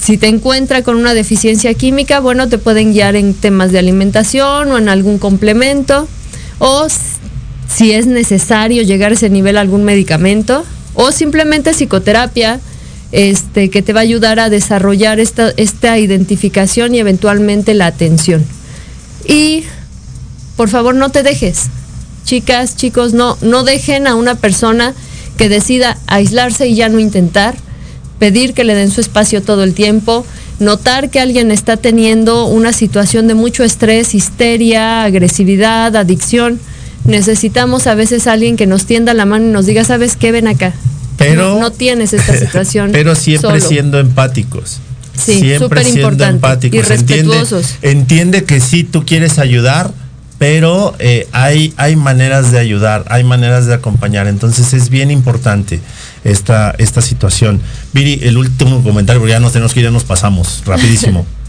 [0.00, 4.70] Si te encuentra con una deficiencia química, bueno, te pueden guiar en temas de alimentación
[4.70, 6.06] o en algún complemento.
[6.60, 6.86] O
[7.74, 10.64] si es necesario llegar a ese nivel algún medicamento.
[10.94, 12.60] O simplemente psicoterapia,
[13.12, 18.44] este, que te va a ayudar a desarrollar esta, esta identificación y eventualmente la atención.
[19.26, 19.64] Y
[20.56, 21.68] por favor no te dejes.
[22.24, 24.94] chicas, chicos, no, no dejen a una persona
[25.36, 27.56] que decida aislarse y ya no intentar,
[28.18, 30.26] pedir que le den su espacio todo el tiempo,
[30.58, 36.60] notar que alguien está teniendo una situación de mucho estrés, histeria, agresividad, adicción.
[37.04, 40.32] Necesitamos a veces alguien que nos tienda la mano y nos diga, ¿sabes qué?
[40.32, 40.72] Ven acá.
[41.16, 42.90] Pero, no, no tienes esta situación.
[42.92, 43.68] Pero siempre solo".
[43.68, 44.80] siendo empáticos.
[45.16, 46.78] Sí, siempre siendo empáticos.
[46.78, 47.74] Y respetuosos.
[47.82, 49.92] Entiende, entiende que sí, tú quieres ayudar,
[50.38, 54.26] pero eh, hay, hay maneras de ayudar, hay maneras de acompañar.
[54.26, 55.80] Entonces es bien importante
[56.24, 57.60] esta, esta situación.
[57.92, 61.26] Viri, el último comentario, porque ya nos tenemos que ir, ya nos pasamos rapidísimo.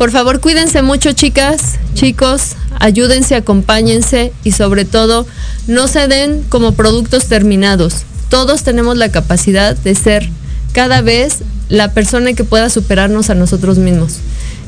[0.00, 1.60] Por favor, cuídense mucho, chicas,
[1.92, 5.26] chicos, ayúdense, acompáñense y sobre todo,
[5.66, 7.96] no se den como productos terminados.
[8.30, 10.26] Todos tenemos la capacidad de ser
[10.72, 14.20] cada vez la persona que pueda superarnos a nosotros mismos.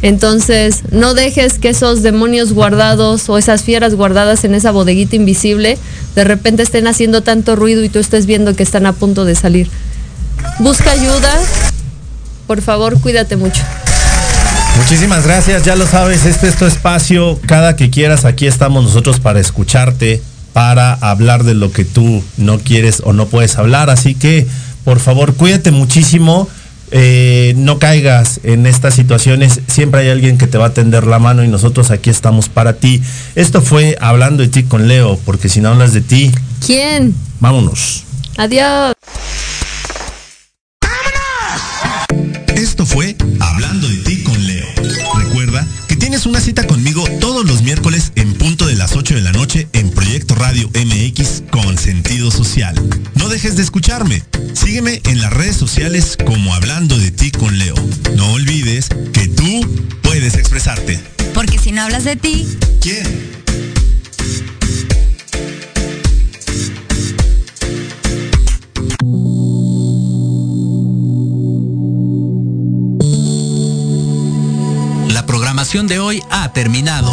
[0.03, 5.79] Entonces, no dejes que esos demonios guardados o esas fieras guardadas en esa bodeguita invisible
[6.15, 9.35] de repente estén haciendo tanto ruido y tú estés viendo que están a punto de
[9.35, 9.71] salir.
[10.59, 11.41] Busca ayuda.
[12.47, 13.63] Por favor, cuídate mucho.
[14.77, 19.21] Muchísimas gracias, ya lo sabes, este es tu espacio, cada que quieras, aquí estamos nosotros
[19.21, 24.15] para escucharte, para hablar de lo que tú no quieres o no puedes hablar, así
[24.15, 24.47] que
[24.85, 26.49] por favor cuídate muchísimo,
[26.91, 31.19] eh, no caigas en estas situaciones, siempre hay alguien que te va a tender la
[31.19, 33.01] mano y nosotros aquí estamos para ti.
[33.35, 36.33] Esto fue Hablando de ti con Leo, porque si no hablas de ti,
[36.67, 37.15] ¿Quién?
[37.41, 38.05] vámonos.
[38.37, 38.93] Adiós.
[50.43, 52.75] Radio MX con sentido social.
[53.15, 54.25] No dejes de escucharme.
[54.55, 57.77] Sígueme en las redes sociales como Hablando de ti con Leo.
[58.17, 59.61] No olvides que tú
[60.03, 60.99] puedes expresarte.
[61.33, 62.45] Porque si no hablas de ti,
[62.81, 63.31] ¿Quién?
[75.09, 77.13] La programación de hoy ha terminado,